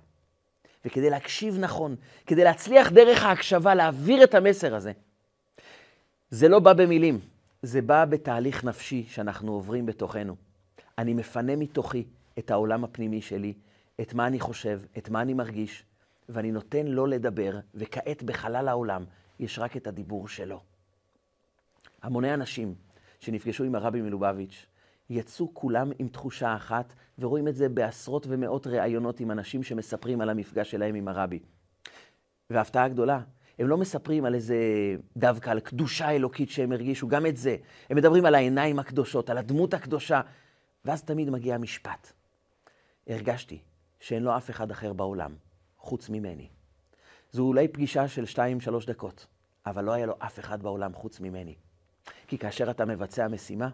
[0.85, 1.95] וכדי להקשיב נכון,
[2.25, 4.91] כדי להצליח דרך ההקשבה להעביר את המסר הזה,
[6.29, 7.19] זה לא בא במילים,
[7.61, 10.35] זה בא בתהליך נפשי שאנחנו עוברים בתוכנו.
[10.97, 12.05] אני מפנה מתוכי
[12.39, 13.53] את העולם הפנימי שלי,
[14.01, 15.83] את מה אני חושב, את מה אני מרגיש,
[16.29, 19.05] ואני נותן לו לדבר, וכעת בחלל העולם
[19.39, 20.61] יש רק את הדיבור שלו.
[22.01, 22.75] המוני אנשים
[23.19, 24.65] שנפגשו עם הרבי מלובביץ',
[25.09, 30.29] יצאו כולם עם תחושה אחת, ורואים את זה בעשרות ומאות ראיונות עם אנשים שמספרים על
[30.29, 31.39] המפגש שלהם עם הרבי.
[32.49, 33.21] וההפתעה הגדולה,
[33.59, 34.55] הם לא מספרים על איזה,
[35.17, 37.55] דווקא על קדושה אלוקית שהם הרגישו, גם את זה.
[37.89, 40.21] הם מדברים על העיניים הקדושות, על הדמות הקדושה,
[40.85, 42.11] ואז תמיד מגיע המשפט.
[43.07, 43.59] הרגשתי
[43.99, 45.35] שאין לו אף אחד אחר בעולם,
[45.77, 46.47] חוץ ממני.
[47.31, 49.25] זו אולי פגישה של שתיים, שלוש דקות,
[49.65, 51.55] אבל לא היה לו אף אחד בעולם חוץ ממני.
[52.27, 53.69] כי כאשר אתה מבצע משימה,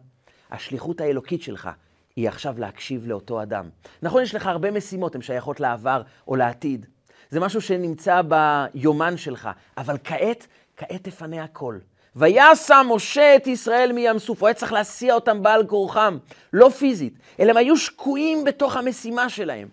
[0.52, 1.70] השליחות האלוקית שלך
[2.16, 3.70] היא עכשיו להקשיב לאותו אדם.
[4.02, 6.86] נכון, יש לך הרבה משימות, הן שייכות לעבר או לעתיד.
[7.32, 11.78] זה משהו שנמצא ביומן שלך, אבל כעת, כעת תפנה הכל.
[12.16, 16.18] ויעשה משה את ישראל מים סוף, הוא היה צריך להסיע אותם בעל כורחם,
[16.54, 19.68] לא פיזית, אלא הם היו שקועים בתוך המשימה שלהם.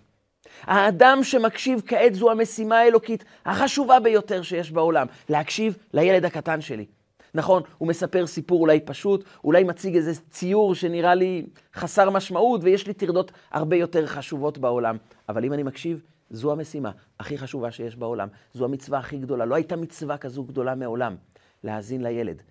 [0.63, 6.87] האדם שמקשיב כעת זו המשימה האלוקית החשובה ביותר שיש בעולם, להקשיב לילד הקטן שלי.
[7.35, 12.87] נכון, הוא מספר סיפור אולי פשוט, אולי מציג איזה ציור שנראה לי חסר משמעות, ויש
[12.87, 14.97] לי טרדות הרבה יותר חשובות בעולם.
[15.29, 18.29] אבל אם אני מקשיב, זו המשימה הכי חשובה שיש בעולם.
[18.55, 19.45] זו המצווה הכי גדולה.
[19.45, 21.17] לא הייתה מצווה כזו גדולה מעולם.
[21.65, 22.43] להאזין לילד.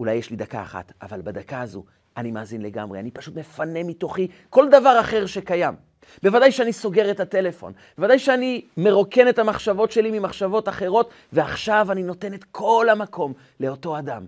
[0.00, 1.84] אולי יש לי דקה אחת, אבל בדקה הזו
[2.16, 3.00] אני מאזין לגמרי.
[3.00, 5.74] אני פשוט מפנה מתוכי כל דבר אחר שקיים.
[6.22, 12.02] בוודאי שאני סוגר את הטלפון, בוודאי שאני מרוקן את המחשבות שלי ממחשבות אחרות, ועכשיו אני
[12.02, 14.26] נותן את כל המקום לאותו אדם.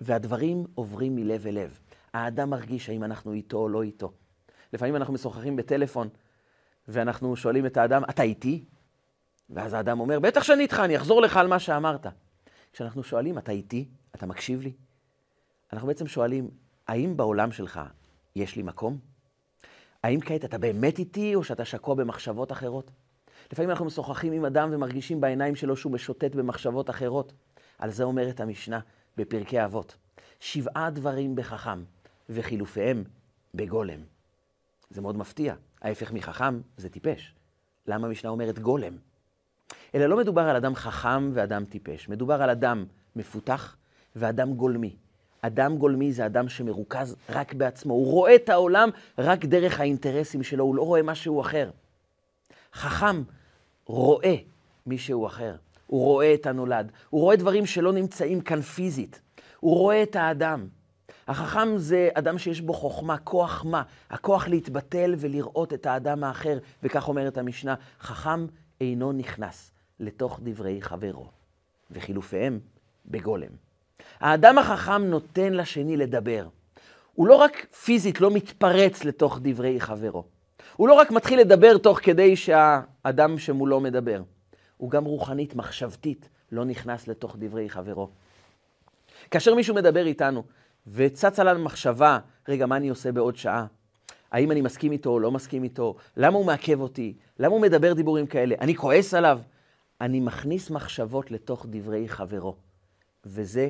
[0.00, 1.78] והדברים עוברים מלב אל לב.
[2.14, 4.12] האדם מרגיש האם אנחנו איתו או לא איתו.
[4.72, 6.08] לפעמים אנחנו משוחחים בטלפון,
[6.90, 8.64] ואנחנו שואלים את האדם, אתה איתי?
[9.50, 12.06] ואז האדם אומר, בטח שאני איתך, אני אחזור לך על מה שאמרת.
[12.72, 13.88] כשאנחנו שואלים, אתה איתי?
[14.14, 14.72] אתה מקשיב לי?
[15.72, 16.50] אנחנו בעצם שואלים,
[16.88, 17.80] האם בעולם שלך
[18.36, 18.98] יש לי מקום?
[20.02, 22.90] האם כעת אתה באמת איתי, או שאתה שקוע במחשבות אחרות?
[23.52, 27.32] לפעמים אנחנו משוחחים עם אדם ומרגישים בעיניים שלו שהוא משוטט במחשבות אחרות.
[27.78, 28.80] על זה אומרת המשנה
[29.16, 29.96] בפרקי אבות.
[30.40, 31.84] שבעה דברים בחכם,
[32.28, 33.04] וחילופיהם
[33.54, 34.00] בגולם.
[34.90, 35.54] זה מאוד מפתיע.
[35.82, 37.34] ההפך מחכם זה טיפש.
[37.86, 38.92] למה המשנה אומרת גולם?
[39.94, 42.84] אלא לא מדובר על אדם חכם ואדם טיפש, מדובר על אדם
[43.16, 43.76] מפותח
[44.16, 44.96] ואדם גולמי.
[45.42, 50.64] אדם גולמי זה אדם שמרוכז רק בעצמו, הוא רואה את העולם רק דרך האינטרסים שלו,
[50.64, 51.70] הוא לא רואה משהו אחר.
[52.74, 53.22] חכם
[53.86, 54.36] רואה
[54.86, 59.20] מישהו אחר, הוא רואה את הנולד, הוא רואה דברים שלא נמצאים כאן פיזית,
[59.60, 60.68] הוא רואה את האדם.
[61.30, 63.82] החכם זה אדם שיש בו חוכמה, כוח מה?
[64.10, 68.46] הכוח להתבטל ולראות את האדם האחר, וכך אומרת המשנה, חכם
[68.80, 71.26] אינו נכנס לתוך דברי חברו,
[71.90, 72.60] וחילופיהם
[73.06, 73.48] בגולם.
[74.20, 76.46] האדם החכם נותן לשני לדבר.
[77.14, 80.24] הוא לא רק פיזית לא מתפרץ לתוך דברי חברו.
[80.76, 84.22] הוא לא רק מתחיל לדבר תוך כדי שהאדם שמולו מדבר.
[84.76, 88.10] הוא גם רוחנית, מחשבתית, לא נכנס לתוך דברי חברו.
[89.30, 90.42] כאשר מישהו מדבר איתנו,
[90.92, 93.66] וצצה לנו מחשבה, רגע, מה אני עושה בעוד שעה?
[94.32, 95.94] האם אני מסכים איתו או לא מסכים איתו?
[96.16, 97.14] למה הוא מעכב אותי?
[97.38, 98.54] למה הוא מדבר דיבורים כאלה?
[98.60, 99.40] אני כועס עליו?
[100.00, 102.56] אני מכניס מחשבות לתוך דברי חברו,
[103.26, 103.68] וזה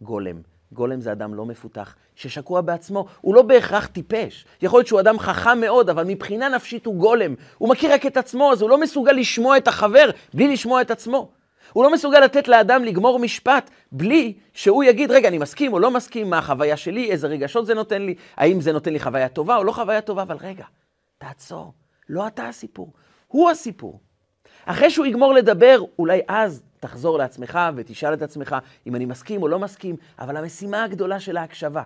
[0.00, 0.40] גולם.
[0.72, 3.06] גולם זה אדם לא מפותח, ששקוע בעצמו.
[3.20, 4.44] הוא לא בהכרח טיפש.
[4.62, 7.34] יכול להיות שהוא אדם חכם מאוד, אבל מבחינה נפשית הוא גולם.
[7.58, 10.90] הוא מכיר רק את עצמו, אז הוא לא מסוגל לשמוע את החבר בלי לשמוע את
[10.90, 11.30] עצמו.
[11.72, 15.90] הוא לא מסוגל לתת לאדם לגמור משפט בלי שהוא יגיד, רגע, אני מסכים או לא
[15.90, 19.56] מסכים, מה החוויה שלי, איזה רגשות זה נותן לי, האם זה נותן לי חוויה טובה
[19.56, 20.64] או לא חוויה טובה, אבל רגע,
[21.18, 21.72] תעצור.
[22.08, 22.92] לא אתה הסיפור,
[23.28, 24.00] הוא הסיפור.
[24.64, 29.48] אחרי שהוא יגמור לדבר, אולי אז תחזור לעצמך ותשאל את עצמך אם אני מסכים או
[29.48, 31.82] לא מסכים, אבל המשימה הגדולה של ההקשבה,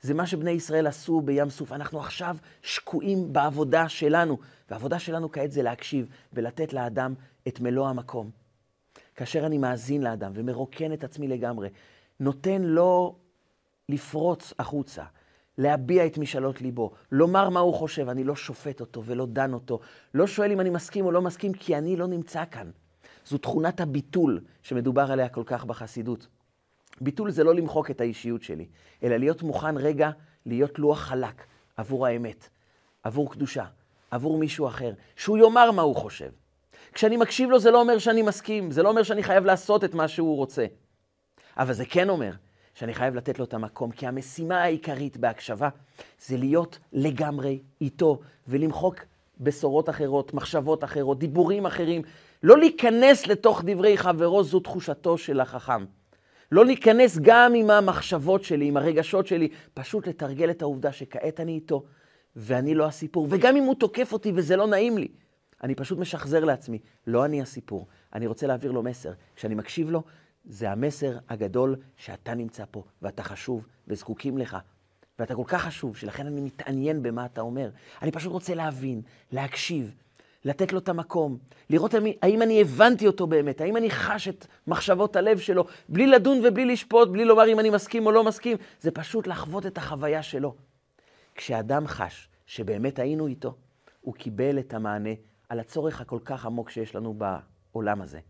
[0.00, 1.72] זה מה שבני ישראל עשו בים סוף.
[1.72, 4.38] אנחנו עכשיו שקועים בעבודה שלנו,
[4.70, 7.14] והעבודה שלנו כעת זה להקשיב ולתת לאדם
[7.48, 8.45] את מלוא המקום.
[9.16, 11.68] כאשר אני מאזין לאדם ומרוקן את עצמי לגמרי,
[12.20, 13.16] נותן לו
[13.88, 15.04] לפרוץ החוצה,
[15.58, 19.80] להביע את משאלות ליבו, לומר מה הוא חושב, אני לא שופט אותו ולא דן אותו,
[20.14, 22.70] לא שואל אם אני מסכים או לא מסכים, כי אני לא נמצא כאן.
[23.26, 26.26] זו תכונת הביטול שמדובר עליה כל כך בחסידות.
[27.00, 28.66] ביטול זה לא למחוק את האישיות שלי,
[29.02, 30.10] אלא להיות מוכן רגע
[30.46, 32.48] להיות לוח חלק עבור האמת,
[33.02, 33.64] עבור קדושה,
[34.10, 36.30] עבור מישהו אחר, שהוא יאמר מה הוא חושב.
[36.96, 39.94] כשאני מקשיב לו זה לא אומר שאני מסכים, זה לא אומר שאני חייב לעשות את
[39.94, 40.66] מה שהוא רוצה.
[41.58, 42.30] אבל זה כן אומר
[42.74, 45.68] שאני חייב לתת לו את המקום, כי המשימה העיקרית בהקשבה
[46.26, 48.96] זה להיות לגמרי איתו ולמחוק
[49.40, 52.02] בשורות אחרות, מחשבות אחרות, דיבורים אחרים.
[52.42, 55.84] לא להיכנס לתוך דברי חברו, זו תחושתו של החכם.
[56.52, 61.52] לא להיכנס גם עם המחשבות שלי, עם הרגשות שלי, פשוט לתרגל את העובדה שכעת אני
[61.52, 61.84] איתו
[62.36, 63.26] ואני לא הסיפור.
[63.30, 65.08] וגם אם הוא תוקף אותי וזה לא נעים לי,
[65.62, 67.86] אני פשוט משחזר לעצמי, לא אני הסיפור.
[68.14, 69.12] אני רוצה להעביר לו מסר.
[69.36, 70.02] כשאני מקשיב לו,
[70.44, 74.56] זה המסר הגדול שאתה נמצא פה, ואתה חשוב, וזקוקים לך.
[75.18, 77.70] ואתה כל כך חשוב, שלכן אני מתעניין במה אתה אומר.
[78.02, 79.94] אני פשוט רוצה להבין, להקשיב,
[80.44, 81.38] לתת לו את המקום,
[81.70, 86.40] לראות האם אני הבנתי אותו באמת, האם אני חש את מחשבות הלב שלו, בלי לדון
[86.44, 90.22] ובלי לשפוט, בלי לומר אם אני מסכים או לא מסכים, זה פשוט לחוות את החוויה
[90.22, 90.54] שלו.
[91.34, 93.54] כשאדם חש שבאמת היינו איתו,
[94.00, 95.10] הוא קיבל את המענה
[95.48, 98.20] על הצורך הכל כך עמוק שיש לנו בעולם הזה.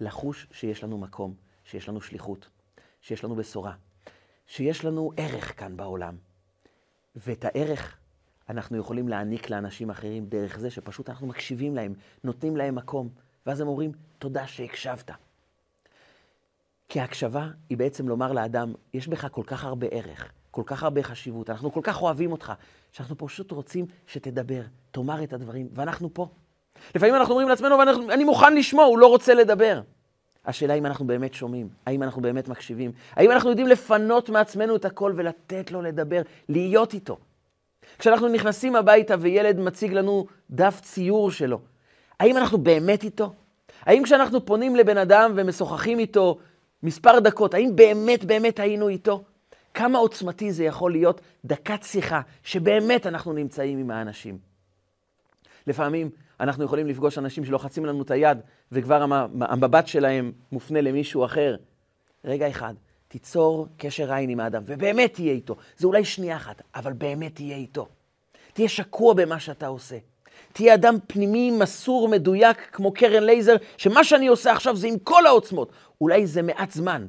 [0.00, 2.48] לחוש שיש לנו מקום, שיש לנו שליחות,
[3.00, 3.74] שיש לנו בשורה,
[4.46, 6.16] שיש לנו ערך כאן בעולם.
[7.16, 7.98] ואת הערך
[8.48, 13.08] אנחנו יכולים להעניק לאנשים אחרים דרך זה שפשוט אנחנו מקשיבים להם, נותנים להם מקום,
[13.46, 15.10] ואז הם אומרים, תודה שהקשבת.
[16.88, 21.02] כי ההקשבה היא בעצם לומר לאדם, יש בך כל כך הרבה ערך, כל כך הרבה
[21.02, 22.52] חשיבות, אנחנו כל כך אוהבים אותך,
[22.92, 26.28] שאנחנו פשוט רוצים שתדבר, תאמר את הדברים, ואנחנו פה.
[26.94, 29.80] לפעמים אנחנו אומרים לעצמנו, ואני מוכן לשמוע, הוא לא רוצה לדבר.
[30.46, 34.84] השאלה אם אנחנו באמת שומעים, האם אנחנו באמת מקשיבים, האם אנחנו יודעים לפנות מעצמנו את
[34.84, 37.18] הכל ולתת לו לדבר, להיות איתו.
[37.98, 41.60] כשאנחנו נכנסים הביתה וילד מציג לנו דף ציור שלו,
[42.20, 43.32] האם אנחנו באמת איתו?
[43.82, 46.38] האם כשאנחנו פונים לבן אדם ומשוחחים איתו
[46.82, 49.24] מספר דקות, האם באמת באמת היינו איתו?
[49.74, 54.38] כמה עוצמתי זה יכול להיות דקת שיחה שבאמת אנחנו נמצאים עם האנשים.
[55.66, 56.10] לפעמים
[56.40, 58.38] אנחנו יכולים לפגוש אנשים שלוחצים לנו את היד
[58.72, 59.02] וכבר
[59.40, 61.56] המבט שלהם מופנה למישהו אחר.
[62.24, 62.74] רגע אחד,
[63.08, 65.56] תיצור קשר עין עם האדם, ובאמת תהיה איתו.
[65.76, 67.88] זה אולי שנייה אחת, אבל באמת תהיה איתו.
[68.52, 69.98] תהיה שקוע במה שאתה עושה.
[70.52, 75.26] תהיה אדם פנימי, מסור, מדויק, כמו קרן לייזר, שמה שאני עושה עכשיו זה עם כל
[75.26, 75.72] העוצמות.
[76.00, 77.06] אולי זה מעט זמן,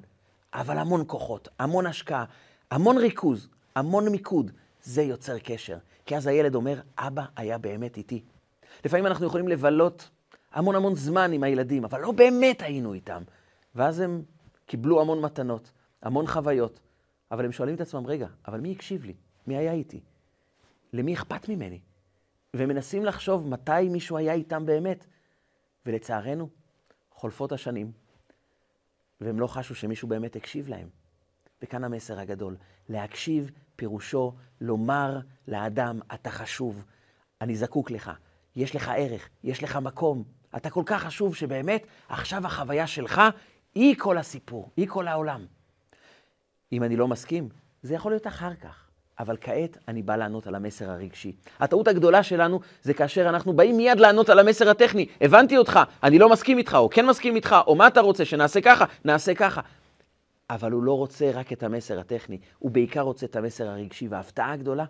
[0.53, 2.25] אבל המון כוחות, המון השקעה,
[2.71, 4.51] המון ריכוז, המון מיקוד.
[4.83, 5.77] זה יוצר קשר.
[6.05, 8.21] כי אז הילד אומר, אבא היה באמת איתי.
[8.85, 10.09] לפעמים אנחנו יכולים לבלות
[10.51, 13.23] המון המון זמן עם הילדים, אבל לא באמת היינו איתם.
[13.75, 14.21] ואז הם
[14.65, 16.79] קיבלו המון מתנות, המון חוויות,
[17.31, 19.13] אבל הם שואלים את עצמם, רגע, אבל מי הקשיב לי?
[19.47, 20.01] מי היה איתי?
[20.93, 21.79] למי אכפת ממני?
[22.53, 25.05] והם מנסים לחשוב מתי מישהו היה איתם באמת.
[25.87, 26.49] ולצערנו,
[27.11, 27.91] חולפות השנים,
[29.21, 30.89] והם לא חשו שמישהו באמת הקשיב להם.
[31.61, 32.57] וכאן המסר הגדול.
[32.89, 36.83] להקשיב פירושו לומר לאדם, אתה חשוב,
[37.41, 38.11] אני זקוק לך,
[38.57, 40.23] יש לך ערך, יש לך מקום,
[40.55, 43.21] אתה כל כך חשוב שבאמת עכשיו החוויה שלך
[43.75, 45.45] היא כל הסיפור, היא כל העולם.
[46.71, 47.49] אם אני לא מסכים,
[47.81, 48.83] זה יכול להיות אחר כך.
[49.19, 51.35] אבל כעת אני בא לענות על המסר הרגשי.
[51.59, 55.05] הטעות הגדולה שלנו זה כאשר אנחנו באים מיד לענות על המסר הטכני.
[55.21, 58.61] הבנתי אותך, אני לא מסכים איתך, או כן מסכים איתך, או מה אתה רוצה, שנעשה
[58.61, 59.61] ככה, נעשה ככה.
[60.49, 64.07] אבל הוא לא רוצה רק את המסר הטכני, הוא בעיקר רוצה את המסר הרגשי.
[64.07, 64.85] וההפתעה הגדולה,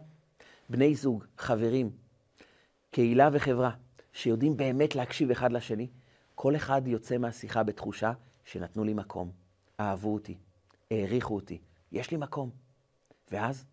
[0.69, 2.06] בני זוג, חברים,
[2.91, 3.71] קהילה וחברה,
[4.13, 5.87] שיודעים באמת להקשיב אחד לשני,
[6.35, 8.11] כל אחד יוצא מהשיחה בתחושה
[8.45, 9.31] שנתנו לי מקום,
[9.79, 10.37] אהבו אותי,
[10.91, 11.57] העריכו אותי,
[11.91, 12.49] יש לי מקום.
[13.31, 13.65] ואז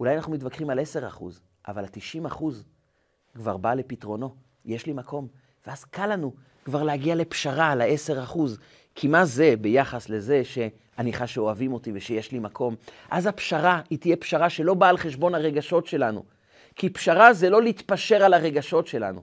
[0.00, 1.22] אולי אנחנו מתווכחים על 10%,
[1.68, 2.44] אבל ה-90%
[3.34, 5.28] כבר בא לפתרונו, יש לי מקום.
[5.66, 6.32] ואז קל לנו
[6.64, 8.38] כבר להגיע לפשרה על ה-10%,
[8.94, 12.74] כי מה זה ביחס לזה שאני חש שאוהבים אותי ושיש לי מקום?
[13.10, 16.24] אז הפשרה היא תהיה פשרה שלא באה על חשבון הרגשות שלנו.
[16.76, 19.22] כי פשרה זה לא להתפשר על הרגשות שלנו.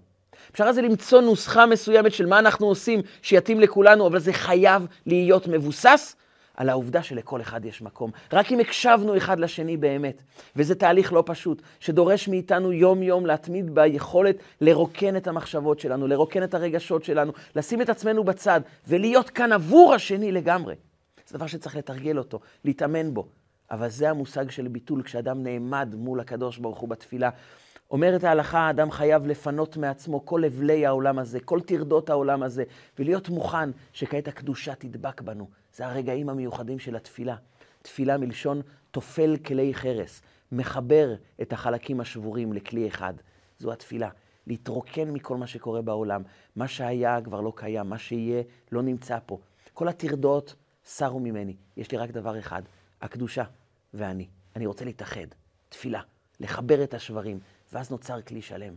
[0.51, 5.47] פשרה זה למצוא נוסחה מסוימת של מה אנחנו עושים שיתאים לכולנו, אבל זה חייב להיות
[5.47, 6.15] מבוסס
[6.59, 8.11] על העובדה שלכל אחד יש מקום.
[8.33, 10.21] רק אם הקשבנו אחד לשני באמת.
[10.55, 16.53] וזה תהליך לא פשוט, שדורש מאיתנו יום-יום להתמיד ביכולת לרוקן את המחשבות שלנו, לרוקן את
[16.53, 20.75] הרגשות שלנו, לשים את עצמנו בצד ולהיות כאן עבור השני לגמרי.
[21.27, 23.27] זה דבר שצריך לתרגל אותו, להתאמן בו.
[23.71, 27.29] אבל זה המושג של ביטול, כשאדם נעמד מול הקדוש ברוך הוא בתפילה.
[27.91, 32.63] אומרת ההלכה, האדם חייב לפנות מעצמו כל אבלי העולם הזה, כל טרדות העולם הזה,
[32.99, 35.49] ולהיות מוכן שכעת הקדושה תדבק בנו.
[35.75, 37.35] זה הרגעים המיוחדים של התפילה.
[37.81, 43.13] תפילה מלשון תופל כלי חרס, מחבר את החלקים השבורים לכלי אחד.
[43.59, 44.09] זו התפילה.
[44.47, 46.21] להתרוקן מכל מה שקורה בעולם.
[46.55, 49.37] מה שהיה כבר לא קיים, מה שיהיה לא נמצא פה.
[49.73, 50.55] כל הטרדות
[50.85, 51.55] סרו ממני.
[51.77, 52.61] יש לי רק דבר אחד,
[53.01, 53.43] הקדושה
[53.93, 54.27] ואני.
[54.55, 55.27] אני רוצה להתאחד.
[55.69, 56.01] תפילה.
[56.39, 57.39] לחבר את השברים,
[57.73, 58.73] ואז נוצר כלי שלם.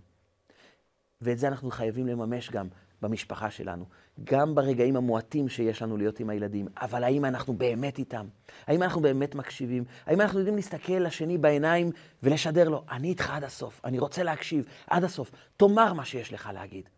[1.21, 2.69] ואת זה אנחנו חייבים לממש גם
[3.03, 3.85] במשפחה שלנו,
[4.25, 8.27] גם ברגעים המועטים שיש לנו להיות עם הילדים, אבל האם אנחנו באמת איתם?
[8.67, 9.85] האם אנחנו באמת מקשיבים?
[10.07, 11.91] האם אנחנו יודעים להסתכל לשני בעיניים
[12.23, 16.51] ולשדר לו, אני איתך עד הסוף, אני רוצה להקשיב עד הסוף, תאמר מה שיש לך
[16.55, 16.89] להגיד.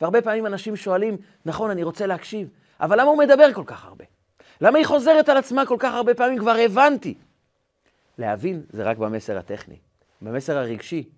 [0.00, 2.48] והרבה פעמים אנשים שואלים, נכון, אני רוצה להקשיב,
[2.80, 4.04] אבל למה הוא מדבר כל כך הרבה?
[4.60, 6.38] למה היא חוזרת על עצמה כל כך הרבה פעמים?
[6.38, 7.14] כבר הבנתי.
[8.18, 9.78] להבין זה רק במסר הטכני.
[10.22, 11.08] במסר הרגשי,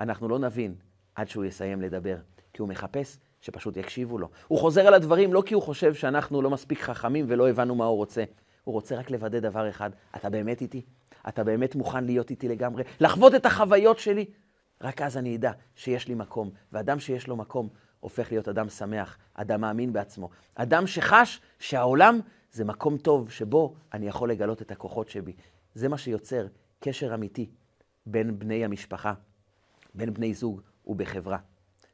[0.00, 0.74] אנחנו לא נבין
[1.14, 2.16] עד שהוא יסיים לדבר,
[2.52, 4.28] כי הוא מחפש שפשוט יקשיבו לו.
[4.48, 7.84] הוא חוזר על הדברים לא כי הוא חושב שאנחנו לא מספיק חכמים ולא הבנו מה
[7.84, 8.24] הוא רוצה.
[8.64, 10.82] הוא רוצה רק לוודא דבר אחד, אתה באמת איתי?
[11.28, 12.84] אתה באמת מוכן להיות איתי לגמרי?
[13.00, 14.24] לחוות את החוויות שלי?
[14.80, 17.68] רק אז אני אדע שיש לי מקום, ואדם שיש לו מקום
[18.00, 22.20] הופך להיות אדם שמח, אדם מאמין בעצמו, אדם שחש שהעולם
[22.52, 25.32] זה מקום טוב שבו אני יכול לגלות את הכוחות שבי.
[25.76, 26.46] זה מה שיוצר
[26.80, 27.46] קשר אמיתי
[28.06, 29.14] בין בני המשפחה,
[29.94, 31.38] בין בני זוג ובחברה.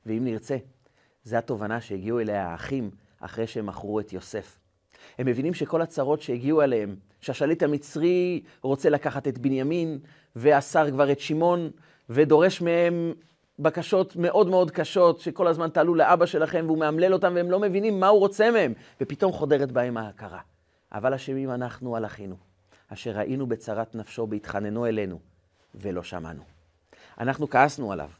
[0.06, 0.56] ואם נרצה,
[1.24, 2.90] זו התובנה שהגיעו אליה האחים
[3.20, 4.58] אחרי שהם מכרו את יוסף.
[5.18, 9.98] הם מבינים שכל הצרות שהגיעו אליהם, שהשליט המצרי רוצה לקחת את בנימין,
[10.36, 11.70] ואסר כבר את שמעון,
[12.10, 13.12] ודורש מהם
[13.58, 18.00] בקשות מאוד מאוד קשות, שכל הזמן תעלו לאבא שלכם, והוא מאמלל אותם, והם לא מבינים
[18.00, 20.40] מה הוא רוצה מהם, ופתאום חודרת בהם ההכרה.
[20.92, 22.51] אבל אשמים אנחנו על אחינו,
[22.92, 25.20] אשר ראינו בצרת נפשו בהתחננו אלינו,
[25.74, 26.42] ולא שמענו.
[27.18, 28.10] אנחנו כעסנו עליו.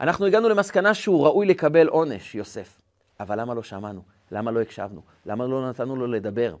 [0.00, 2.80] אנחנו הגענו למסקנה שהוא ראוי לקבל עונש, יוסף.
[3.20, 4.02] אבל למה לא שמענו?
[4.32, 5.02] למה לא הקשבנו?
[5.26, 6.56] למה לא נתנו לו לדבר?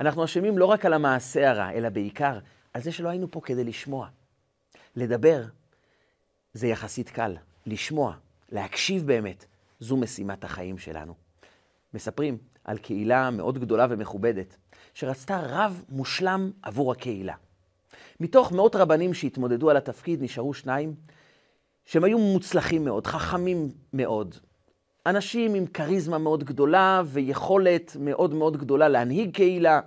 [0.00, 2.38] אנחנו אשמים לא רק על המעשה הרע, אלא בעיקר
[2.74, 4.08] על זה שלא היינו פה כדי לשמוע.
[4.96, 5.42] לדבר
[6.52, 7.36] זה יחסית קל.
[7.66, 8.14] לשמוע,
[8.52, 9.44] להקשיב באמת,
[9.80, 11.14] זו משימת החיים שלנו.
[11.94, 14.56] מספרים על קהילה מאוד גדולה ומכובדת,
[14.94, 17.34] שרצתה רב מושלם עבור הקהילה.
[18.20, 20.94] מתוך מאות רבנים שהתמודדו על התפקיד, נשארו שניים
[21.84, 24.34] שהם היו מוצלחים מאוד, חכמים מאוד.
[25.06, 29.80] אנשים עם כריזמה מאוד גדולה ויכולת מאוד מאוד גדולה להנהיג קהילה,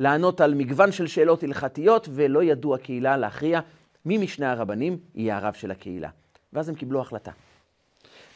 [0.00, 3.60] לענות על מגוון של שאלות הלכתיות, ולא ידעו הקהילה להכריע
[4.04, 6.08] מי משני הרבנים יהיה הרב של הקהילה.
[6.52, 7.30] ואז הם קיבלו החלטה.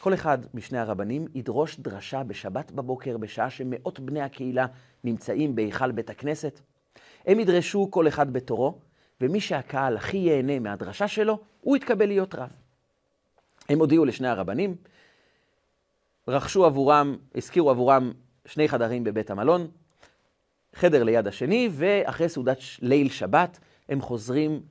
[0.01, 4.67] כל אחד משני הרבנים ידרוש דרשה בשבת בבוקר, בשעה שמאות בני הקהילה
[5.05, 6.61] נמצאים בהיכל בית הכנסת.
[7.27, 8.79] הם ידרשו כל אחד בתורו,
[9.21, 12.51] ומי שהקהל הכי ייהנה מהדרשה שלו, הוא יתקבל להיות רב.
[13.69, 14.77] הם הודיעו לשני הרבנים,
[16.29, 18.13] רכשו עבורם, השכירו עבורם
[18.47, 19.69] שני חדרים בבית המלון,
[20.75, 24.63] חדר ליד השני, ואחרי סעודת ליל שבת הם חוזרים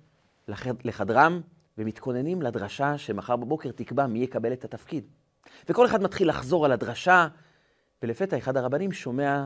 [0.84, 1.42] לחדרם
[1.78, 5.08] ומתכוננים לדרשה שמחר בבוקר תקבע מי יקבל את התפקיד.
[5.70, 7.28] וכל אחד מתחיל לחזור על הדרשה,
[8.04, 9.46] ולפתע אחד הרבנים שומע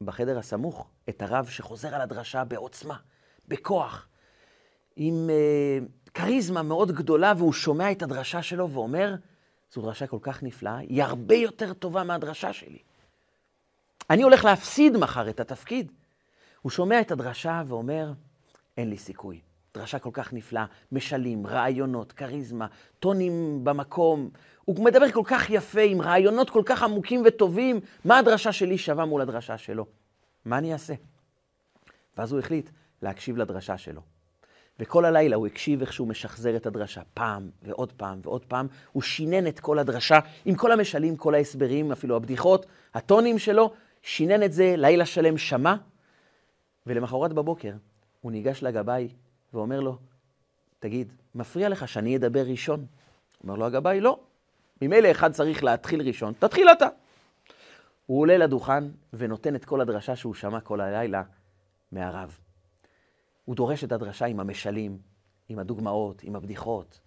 [0.00, 2.96] בחדר הסמוך את הרב שחוזר על הדרשה בעוצמה,
[3.48, 4.08] בכוח,
[4.96, 9.14] עם uh, כריזמה מאוד גדולה, והוא שומע את הדרשה שלו ואומר,
[9.72, 12.78] זו דרשה כל כך נפלאה, היא הרבה יותר טובה מהדרשה שלי.
[14.10, 15.92] אני הולך להפסיד מחר את התפקיד.
[16.62, 18.12] הוא שומע את הדרשה ואומר,
[18.76, 19.40] אין לי סיכוי.
[19.74, 22.66] דרשה כל כך נפלאה, משלים, רעיונות, כריזמה,
[23.00, 24.30] טונים במקום.
[24.64, 29.04] הוא מדבר כל כך יפה, עם רעיונות כל כך עמוקים וטובים, מה הדרשה שלי שווה
[29.04, 29.86] מול הדרשה שלו?
[30.44, 30.94] מה אני אעשה?
[32.16, 32.70] ואז הוא החליט
[33.02, 34.00] להקשיב לדרשה שלו.
[34.80, 38.66] וכל הלילה הוא הקשיב איך שהוא משחזר את הדרשה, פעם ועוד פעם ועוד פעם.
[38.92, 44.42] הוא שינן את כל הדרשה עם כל המשלים, כל ההסברים, אפילו הבדיחות, הטונים שלו, שינן
[44.42, 45.74] את זה, לילה שלם שמע,
[46.86, 47.72] ולמחרת בבוקר
[48.20, 49.08] הוא ניגש לגבאי
[49.54, 49.98] ואומר לו,
[50.78, 52.86] תגיד, מפריע לך שאני אדבר ראשון?
[53.42, 54.20] אומר לו הגבאי, לא.
[54.82, 56.88] ממילא אחד צריך להתחיל ראשון, תתחיל אתה.
[58.06, 61.22] הוא עולה לדוכן ונותן את כל הדרשה שהוא שמע כל הלילה
[61.92, 62.38] מהרב.
[63.44, 64.98] הוא דורש את הדרשה עם המשלים,
[65.48, 67.00] עם הדוגמאות, עם הבדיחות.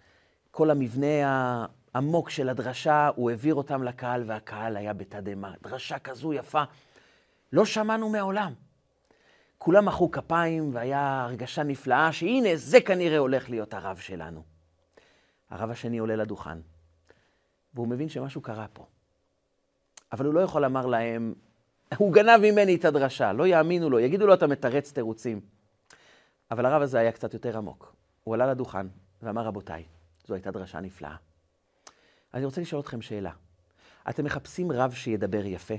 [0.50, 5.52] כל המבנה העמוק של הדרשה, הוא העביר אותם לקהל, והקהל היה בתדהמה.
[5.62, 6.62] דרשה כזו יפה,
[7.52, 8.52] לא שמענו מעולם.
[9.64, 14.42] כולם מחאו כפיים, והיה הרגשה נפלאה שהנה, זה כנראה הולך להיות הרב שלנו.
[15.50, 16.58] הרב השני עולה לדוכן,
[17.74, 18.86] והוא מבין שמשהו קרה פה.
[20.12, 21.34] אבל הוא לא יכול לומר להם,
[21.96, 25.40] הוא גנב ממני את הדרשה, לא יאמינו לו, יגידו לו, אתה מתרץ תירוצים.
[26.50, 27.94] אבל הרב הזה היה קצת יותר עמוק.
[28.24, 28.86] הוא עלה לדוכן
[29.22, 29.84] ואמר, רבותיי,
[30.26, 31.16] זו הייתה דרשה נפלאה.
[32.34, 33.32] אני רוצה לשאול אתכם שאלה.
[34.10, 35.74] אתם מחפשים רב שידבר יפה?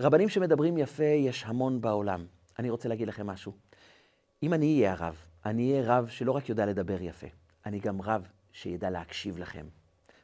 [0.00, 2.26] רבנים שמדברים יפה יש המון בעולם.
[2.58, 3.52] אני רוצה להגיד לכם משהו.
[4.42, 7.26] אם אני אהיה הרב, אני אהיה רב שלא רק יודע לדבר יפה,
[7.66, 9.66] אני גם רב שידע להקשיב לכם.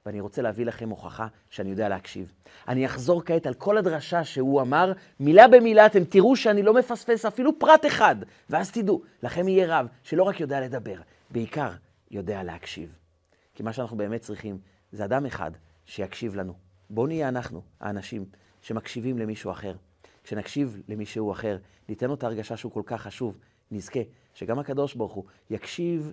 [0.07, 2.33] ואני רוצה להביא לכם הוכחה שאני יודע להקשיב.
[2.69, 7.25] אני אחזור כעת על כל הדרשה שהוא אמר, מילה במילה, אתם תראו שאני לא מפספס
[7.25, 8.17] אפילו פרט אחד,
[8.51, 10.97] ואז תדעו, לכם יהיה רב שלא רק יודע לדבר,
[11.31, 11.71] בעיקר
[12.11, 12.97] יודע להקשיב.
[13.55, 14.59] כי מה שאנחנו באמת צריכים
[14.93, 15.51] זה אדם אחד
[15.87, 16.55] שיקשיב לנו.
[16.91, 18.25] בואו נהיה אנחנו, האנשים
[18.63, 19.75] שמקשיבים למישהו אחר.
[20.25, 21.59] כשנקשיב למישהו אחר,
[21.89, 23.39] ניתן לו את ההרגשה שהוא כל כך חשוב,
[23.71, 24.01] נזכה
[24.35, 26.13] שגם הקדוש ברוך הוא יקשיב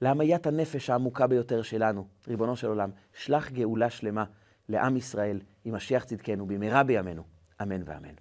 [0.00, 2.06] להמיית הנפש העמוקה ביותר שלנו.
[2.28, 4.24] ריבונו של עולם, שלח גאולה שלמה
[4.68, 7.22] לעם ישראל, עם משיח צדקנו, במהרה בימינו.
[7.62, 8.14] אמן ואמן.